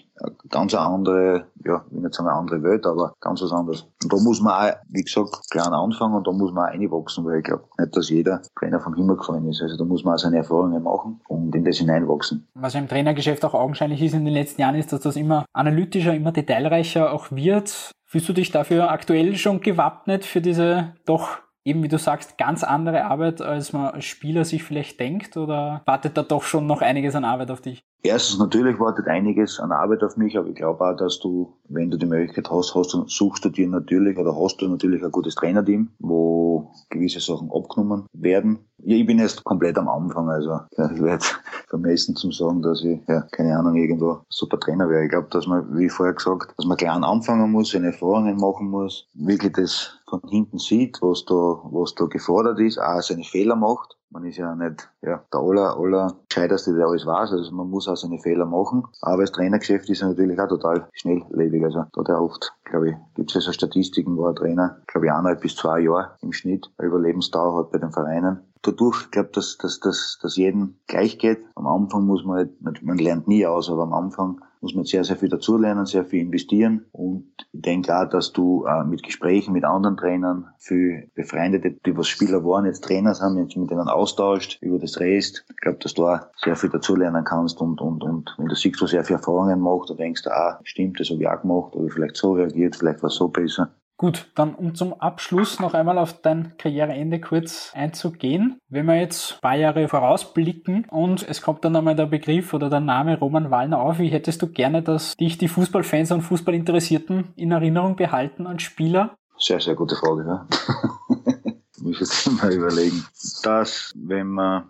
ganz 0.49 0.73
eine 0.73 0.85
andere, 0.85 1.47
ja, 1.65 1.83
ich 1.87 1.93
will 1.93 2.01
nicht 2.01 2.13
sagen 2.13 2.29
eine 2.29 2.37
andere 2.37 2.63
Welt, 2.63 2.85
aber 2.85 3.13
ganz 3.19 3.41
was 3.41 3.51
anderes. 3.51 3.87
Und 4.03 4.11
da 4.11 4.17
muss 4.17 4.41
man 4.41 4.53
auch, 4.53 4.75
wie 4.89 5.03
gesagt, 5.03 5.49
klein 5.49 5.73
anfangen 5.73 6.15
und 6.15 6.27
da 6.27 6.31
muss 6.31 6.51
man 6.51 6.69
auch 6.69 6.73
reinwachsen, 6.73 7.25
weil 7.25 7.39
ich 7.39 7.43
glaube 7.43 7.63
nicht, 7.77 7.95
dass 7.95 8.09
jeder 8.09 8.41
Trainer 8.57 8.79
vom 8.79 8.95
Himmel 8.95 9.17
gefallen 9.17 9.47
ist. 9.47 9.61
Also 9.61 9.77
da 9.77 9.85
muss 9.85 10.03
man 10.03 10.15
auch 10.15 10.19
seine 10.19 10.37
Erfahrungen 10.37 10.83
machen 10.83 11.21
und 11.27 11.55
in 11.55 11.63
das 11.63 11.77
hineinwachsen. 11.77 12.47
Was 12.53 12.75
im 12.75 12.87
Trainergeschäft 12.87 13.43
auch 13.45 13.53
augenscheinlich 13.53 14.01
ist 14.01 14.13
in 14.13 14.25
den 14.25 14.33
letzten 14.33 14.61
Jahren, 14.61 14.75
ist, 14.75 14.91
dass 14.91 15.01
das 15.01 15.15
immer 15.15 15.45
analytischer, 15.53 16.13
immer 16.13 16.31
detailreicher 16.31 17.11
auch 17.11 17.31
wird. 17.31 17.91
Fühlst 18.05 18.29
du 18.29 18.33
dich 18.33 18.51
dafür 18.51 18.91
aktuell 18.91 19.35
schon 19.35 19.61
gewappnet 19.61 20.25
für 20.25 20.41
diese 20.41 20.93
doch 21.05 21.39
eben 21.65 21.83
wie 21.83 21.87
du 21.87 21.97
sagst, 21.97 22.37
ganz 22.37 22.63
andere 22.63 23.05
Arbeit, 23.05 23.41
als 23.41 23.73
man 23.73 23.87
als 23.87 24.05
Spieler 24.05 24.45
sich 24.45 24.63
vielleicht 24.63 24.99
denkt? 24.99 25.37
Oder 25.37 25.81
wartet 25.85 26.17
da 26.17 26.23
doch 26.23 26.43
schon 26.43 26.67
noch 26.67 26.81
einiges 26.81 27.15
an 27.15 27.25
Arbeit 27.25 27.51
auf 27.51 27.61
dich? 27.61 27.83
Erstens, 28.05 28.37
natürlich 28.37 28.77
wartet 28.81 29.07
einiges 29.07 29.61
an 29.61 29.71
Arbeit 29.71 30.03
auf 30.03 30.17
mich, 30.17 30.37
aber 30.37 30.49
ich 30.49 30.55
glaube 30.55 30.83
auch, 30.83 30.97
dass 30.97 31.19
du, 31.19 31.53
wenn 31.69 31.89
du 31.89 31.97
die 31.97 32.05
Möglichkeit 32.05 32.51
hast, 32.51 32.75
hast 32.75 32.91
suchst 33.07 33.45
du 33.45 33.49
dir 33.49 33.65
natürlich 33.65 34.17
oder 34.17 34.35
hast 34.35 34.57
du 34.57 34.67
natürlich 34.67 35.01
ein 35.01 35.11
gutes 35.11 35.35
Trainerteam, 35.35 35.87
wo 35.99 36.69
gewisse 36.89 37.21
Sachen 37.21 37.49
abgenommen 37.49 38.05
werden. 38.11 38.59
Ja, 38.79 38.97
ich 38.97 39.05
bin 39.05 39.19
erst 39.19 39.45
komplett 39.45 39.77
am 39.77 39.87
Anfang, 39.87 40.29
also 40.29 40.59
ich 40.71 41.01
werde 41.01 41.23
vermessen 41.69 42.17
zum 42.17 42.33
sagen, 42.33 42.61
dass 42.61 42.83
ich, 42.83 42.99
ja, 43.07 43.21
keine 43.31 43.57
Ahnung, 43.57 43.75
irgendwo 43.75 44.19
super 44.27 44.59
Trainer 44.59 44.89
wäre. 44.89 45.05
Ich 45.05 45.09
glaube, 45.09 45.29
dass 45.31 45.47
man, 45.47 45.65
wie 45.77 45.87
vorher 45.87 46.13
gesagt, 46.13 46.53
dass 46.57 46.65
man 46.65 46.75
klein 46.75 47.05
anfangen 47.05 47.53
muss, 47.53 47.71
seine 47.71 47.87
Erfahrungen 47.87 48.35
machen 48.35 48.69
muss, 48.69 49.07
wirklich 49.13 49.53
das 49.53 49.97
von 50.09 50.19
hinten 50.29 50.57
sieht, 50.57 51.01
was 51.01 51.23
da, 51.23 51.33
was 51.33 51.95
da 51.95 52.03
gefordert 52.07 52.59
ist, 52.59 52.79
auch 52.79 53.01
seine 53.01 53.23
Fehler 53.23 53.55
macht 53.55 53.97
man 54.13 54.23
ist 54.25 54.37
ja 54.37 54.55
nicht 54.55 54.89
ja, 55.01 55.21
der 55.33 55.39
aller, 55.39 55.77
aller 55.77 56.15
Gescheiterste, 56.29 56.75
der 56.75 56.87
alles 56.87 57.05
weiß. 57.05 57.31
Also 57.31 57.51
man 57.51 57.69
muss 57.69 57.87
auch 57.87 57.97
seine 57.97 58.19
Fehler 58.19 58.45
machen. 58.45 58.83
Aber 59.01 59.23
das 59.23 59.31
Trainergeschäft 59.31 59.89
ist 59.89 60.03
natürlich 60.03 60.39
auch 60.39 60.47
total 60.47 60.87
schnelllebig. 60.93 61.63
Also 61.63 61.83
da 61.91 62.03
der 62.03 62.21
oft, 62.21 62.53
glaube 62.63 62.91
ich, 62.91 62.95
gibt 63.15 63.31
es 63.31 63.35
ja 63.35 63.41
so 63.41 63.51
Statistiken, 63.51 64.15
wo 64.15 64.27
ein 64.27 64.35
Trainer, 64.35 64.77
glaube 64.87 65.07
ich, 65.07 65.11
eineinhalb 65.11 65.41
bis 65.41 65.55
zwei 65.55 65.79
Jahre 65.79 66.11
im 66.21 66.31
Schnitt 66.31 66.71
Überlebensdauer 66.79 67.59
hat 67.59 67.71
bei 67.71 67.79
den 67.79 67.91
Vereinen 67.91 68.39
dadurch, 68.63 69.03
ich 69.03 69.11
glaube, 69.11 69.29
dass, 69.33 69.57
dass, 69.57 69.79
dass, 69.79 70.17
dass 70.21 70.37
jedem 70.37 70.75
gleich 70.87 71.19
geht. 71.19 71.39
Am 71.55 71.67
Anfang 71.67 72.05
muss 72.05 72.23
man 72.23 72.37
halt, 72.37 72.81
man 72.81 72.97
lernt 72.97 73.27
nie 73.27 73.45
aus, 73.45 73.69
aber 73.69 73.83
am 73.83 73.93
Anfang 73.93 74.41
muss 74.63 74.73
man 74.75 74.85
sehr, 74.85 75.03
sehr 75.03 75.17
viel 75.17 75.27
dazulernen, 75.27 75.85
sehr 75.85 76.05
viel 76.05 76.21
investieren. 76.21 76.85
Und 76.93 77.33
ich 77.51 77.61
denke 77.61 77.95
auch, 77.95 78.07
dass 78.09 78.31
du 78.31 78.65
äh, 78.65 78.85
mit 78.85 79.03
Gesprächen 79.03 79.53
mit 79.53 79.65
anderen 79.65 79.97
Trainern, 79.97 80.47
für 80.57 81.03
Befreundete, 81.15 81.71
die 81.85 81.97
was 81.97 82.07
Spieler 82.07 82.45
waren, 82.45 82.65
jetzt 82.65 82.85
Trainer 82.85 83.13
sind, 83.13 83.37
jetzt 83.37 83.57
mit 83.57 83.69
denen 83.69 83.89
austauscht, 83.89 84.59
über 84.61 84.79
das 84.79 85.01
Rest. 85.01 85.45
Ich 85.49 85.57
glaube, 85.57 85.79
dass 85.79 85.93
du 85.93 86.07
auch 86.07 86.19
sehr 86.37 86.55
viel 86.55 86.69
dazulernen 86.69 87.25
kannst 87.25 87.59
und, 87.59 87.81
und, 87.81 88.03
und 88.03 88.33
wenn 88.37 88.47
du 88.47 88.55
siehst, 88.55 88.81
was 88.81 88.93
er 88.93 89.03
für 89.03 89.15
Erfahrungen 89.15 89.59
macht, 89.59 89.89
dann 89.89 89.97
denkst 89.97 90.23
du, 90.23 90.31
ah, 90.31 90.59
stimmt, 90.63 90.97
das 90.97 91.09
habe 91.09 91.21
ich 91.21 91.27
auch 91.27 91.41
gemacht, 91.41 91.75
oder 91.75 91.89
vielleicht 91.89 92.15
so 92.15 92.31
reagiert, 92.31 92.77
vielleicht 92.77 93.03
war 93.03 93.09
es 93.09 93.15
so 93.15 93.27
besser. 93.27 93.75
Gut, 94.03 94.29
dann 94.35 94.53
um 94.53 94.75
zum 94.75 94.99
Abschluss 94.99 95.61
noch 95.61 95.73
einmal 95.73 95.97
auf 95.97 96.11
dein 96.11 96.57
Karriereende 96.57 97.21
kurz 97.21 97.71
einzugehen. 97.73 98.59
Wenn 98.67 98.85
wir 98.85 98.99
jetzt 98.99 99.35
ein 99.35 99.39
paar 99.39 99.55
Jahre 99.55 99.87
vorausblicken 99.87 100.87
und 100.91 101.25
es 101.25 101.41
kommt 101.41 101.63
dann 101.63 101.73
einmal 101.73 101.95
der 101.95 102.07
Begriff 102.07 102.53
oder 102.53 102.69
der 102.69 102.81
Name 102.81 103.17
Roman 103.17 103.49
Wallner 103.49 103.79
auf, 103.79 103.99
wie 103.99 104.09
hättest 104.09 104.41
du 104.41 104.47
gerne, 104.47 104.83
dass 104.83 105.15
dich 105.15 105.37
die 105.37 105.47
Fußballfans 105.47 106.11
und 106.11 106.21
Fußballinteressierten 106.21 107.29
in 107.37 107.51
Erinnerung 107.51 107.95
behalten 107.95 108.45
als 108.45 108.63
Spieler? 108.63 109.15
Sehr, 109.37 109.61
sehr 109.61 109.75
gute 109.75 109.95
Frage, 109.95 110.25
ja. 110.27 110.47
muss 111.81 112.01
jetzt 112.01 112.29
mal 112.41 112.51
überlegen. 112.51 113.05
Dass, 113.43 113.93
wenn 113.95 114.27
man, 114.27 114.69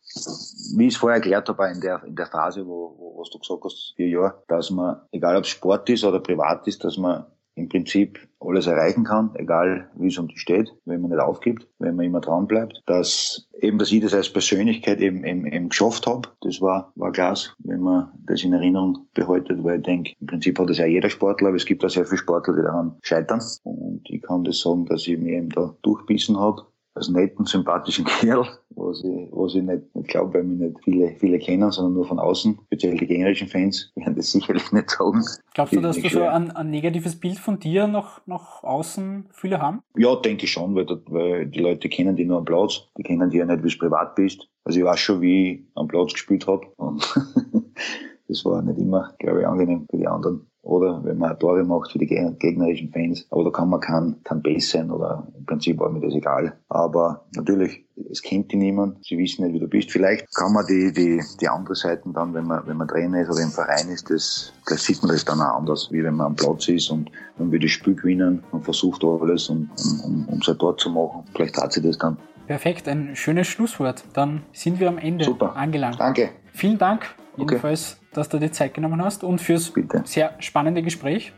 wie 0.76 0.86
ich 0.86 0.94
es 0.94 1.00
vorher 1.00 1.16
erklärt 1.16 1.50
habe, 1.50 1.72
in 1.72 1.82
der, 1.82 2.04
in 2.04 2.16
der 2.16 2.28
Phase, 2.28 2.68
wo, 2.68 2.96
wo 3.00 3.20
was 3.20 3.32
du 3.32 3.40
gesagt 3.40 3.64
hast, 3.64 3.94
vier 3.96 4.10
Jahre, 4.10 4.44
dass 4.48 4.70
man, 4.70 5.02
egal 5.12 5.38
ob 5.38 5.44
es 5.46 5.50
Sport 5.50 5.90
ist 5.90 6.04
oder 6.04 6.20
privat 6.20 6.68
ist, 6.68 6.84
dass 6.84 6.98
man 6.98 7.26
im 7.56 7.70
Prinzip 7.70 8.20
alles 8.40 8.68
erreichen 8.68 9.04
kann, 9.04 9.32
egal 9.36 9.90
wie 9.96 10.08
es 10.08 10.18
um 10.18 10.28
die 10.28 10.38
steht, 10.38 10.74
wenn 10.86 11.02
man 11.02 11.12
nicht 11.12 11.22
aufgibt, 11.22 11.68
wenn 11.80 11.96
man 11.96 12.06
immer 12.06 12.20
dran 12.20 12.48
bleibt. 12.48 12.82
Dass 12.86 13.48
eben, 13.62 13.78
dass 13.78 13.92
ich 13.92 14.02
das 14.02 14.14
als 14.14 14.32
Persönlichkeit 14.32 15.00
eben, 15.00 15.24
eben, 15.24 15.46
eben 15.46 15.70
geschafft 15.70 16.08
habe, 16.08 16.30
das 16.42 16.60
war, 16.62 16.92
war 16.96 17.12
klasse, 17.12 17.52
wenn 17.60 17.82
man 17.82 18.12
das 18.26 18.44
in 18.44 18.54
Erinnerung 18.54 19.08
behaltet, 19.14 19.64
weil 19.64 19.78
ich 19.78 19.84
denke, 19.84 20.14
im 20.20 20.28
Prinzip 20.28 20.60
hat 20.60 20.70
das 20.70 20.78
ja 20.78 20.86
jeder 20.86 21.10
Sportler, 21.10 21.50
aber 21.50 21.58
es 21.58 21.66
gibt 21.66 21.86
auch 21.86 21.90
sehr 21.90 22.06
viele 22.06 22.18
Sportler, 22.18 22.56
die 22.56 22.64
daran 22.64 22.98
scheitern. 23.02 23.42
Und 23.64 24.02
ich 24.10 24.22
kann 24.22 24.44
das 24.44 24.60
sagen, 24.60 24.86
dass 24.86 25.08
ich 25.08 25.18
mir 25.18 25.38
eben 25.38 25.50
da 25.50 25.76
durchbissen 25.82 26.38
habe 26.38 26.66
als 26.96 27.10
netten, 27.10 27.46
sympathischen 27.46 28.06
Kerl, 28.20 28.48
was 28.72 29.04
ich, 29.04 29.28
was 29.32 29.56
ich 29.56 29.64
nicht, 29.64 29.96
nicht 29.96 30.08
glaube, 30.08 30.36
weil 30.36 30.44
mich 30.44 30.60
nicht 30.60 30.84
viele, 30.84 31.16
viele 31.16 31.40
kennen, 31.40 31.72
sondern 31.72 31.94
nur 31.94 32.06
von 32.06 32.20
außen. 32.20 32.60
Speziell 32.66 32.98
die 32.98 33.08
gegnerischen 33.08 33.48
Fans 33.48 33.92
werden 33.96 34.16
das 34.16 34.32
sicherlich 34.32 34.72
nicht 34.72 34.90
sagen. 34.90 35.24
Glaubst 35.54 35.76
du, 35.76 35.82
dass 35.82 36.00
du 36.00 36.10
so 36.10 36.24
ein, 36.24 36.52
ein, 36.52 36.70
negatives 36.70 37.20
Bild 37.20 37.40
von 37.40 37.60
dir 37.60 37.88
noch 37.88 38.26
nach 38.28 38.64
außen 38.64 39.30
viele 39.32 39.60
haben? 39.60 39.82
Ja, 39.98 40.16
denke 40.16 40.46
ich 40.46 40.52
schon, 40.52 40.76
weil, 40.76 40.88
weil 41.08 41.48
die 41.48 41.60
Leute 41.60 41.90
kennen 41.90 42.16
dich 42.16 42.28
nur 42.28 42.38
am 42.38 42.46
Platz. 42.46 42.88
Die 42.98 43.04
kennen 43.04 43.30
dich 43.30 43.40
ja 43.40 43.46
nicht, 43.46 43.64
wie 43.64 43.70
du 43.70 43.78
privat 43.78 44.16
bist. 44.16 44.48
Also 44.64 44.80
ich 44.80 44.86
weiß 44.86 45.00
schon, 45.00 45.22
wie 45.22 45.52
ich 45.52 45.62
am 45.76 45.88
Platz 45.88 46.14
gespielt 46.14 46.48
habe. 46.48 46.68
Und 46.78 47.04
das 48.28 48.46
war 48.46 48.62
nicht 48.62 48.80
immer, 48.80 49.14
glaube 49.20 49.42
ich, 49.42 49.48
angenehm 49.48 49.86
für 49.90 49.98
die 49.98 50.08
anderen 50.08 50.48
oder 50.64 51.04
wenn 51.04 51.18
man 51.18 51.38
Tore 51.38 51.64
macht 51.64 51.92
für 51.92 52.00
die 52.00 52.08
gegnerischen 52.08 52.90
Fans. 52.90 53.28
Aber 53.30 53.44
da 53.44 53.50
kann 53.50 53.70
man 53.70 53.82
kein, 53.82 54.16
kein 54.24 54.42
Bass 54.42 54.72
sein 54.72 54.90
oder 54.90 55.28
im 55.38 55.46
Prinzip 55.46 55.78
war 55.78 55.90
mir 55.90 56.00
das 56.00 56.16
egal. 56.16 56.54
Aber 56.70 57.26
natürlich, 57.36 57.86
es 58.10 58.22
kennt 58.22 58.52
die 58.52 58.56
niemand, 58.56 59.04
sie 59.06 59.18
wissen 59.18 59.46
nicht, 59.46 59.54
wie 59.54 59.60
du 59.60 59.68
bist. 59.68 59.92
Vielleicht 59.92 60.34
kann 60.34 60.54
man 60.54 60.66
die, 60.66 60.94
die, 60.94 61.22
die 61.42 61.48
andere 61.50 61.76
Seiten 61.76 62.14
dann, 62.14 62.34
wenn 62.34 62.48
man, 62.48 62.66
wenn 62.66 62.78
man 62.78 62.88
Trainer 62.88 63.22
ist 63.22 63.30
oder 63.30 63.42
im 63.42 63.52
Verein 63.52 63.90
ist, 63.90 64.10
das, 64.10 64.54
vielleicht 64.66 64.84
sieht 64.84 65.04
man 65.04 65.12
das 65.12 65.26
dann 65.26 65.42
auch 65.42 65.58
anders, 65.58 65.90
wie 65.92 66.02
wenn 66.02 66.16
man 66.16 66.28
am 66.28 66.36
Platz 66.36 66.70
ist 66.70 66.90
und 66.90 67.12
man 67.38 67.52
will 67.52 67.60
das 67.60 67.72
Spiel 67.72 67.96
gewinnen 67.96 68.42
und 68.52 68.64
versucht 68.64 69.04
alles, 69.04 69.50
um, 69.50 69.70
um, 70.06 70.28
um 70.30 70.42
sein 70.42 70.58
Tor 70.58 70.78
zu 70.78 70.90
machen. 70.90 71.24
Vielleicht 71.36 71.58
hat 71.58 71.74
sie 71.74 71.82
das 71.82 71.98
dann. 71.98 72.18
Perfekt, 72.48 72.88
ein 72.88 73.16
schönes 73.16 73.48
Schlusswort. 73.48 74.04
Dann 74.14 74.44
sind 74.54 74.80
wir 74.80 74.88
am 74.88 74.98
Ende 74.98 75.26
Super. 75.26 75.56
angelangt. 75.56 76.00
Danke. 76.00 76.30
Vielen 76.54 76.78
Dank 76.78 77.16
jedenfalls, 77.36 77.98
okay. 78.00 78.08
dass 78.14 78.30
du 78.30 78.40
dir 78.40 78.52
Zeit 78.52 78.74
genommen 78.74 79.04
hast 79.04 79.24
und 79.24 79.42
fürs 79.42 79.72
Bitte. 79.72 80.04
sehr 80.06 80.36
spannende 80.40 80.84
Gespräch. 80.84 81.34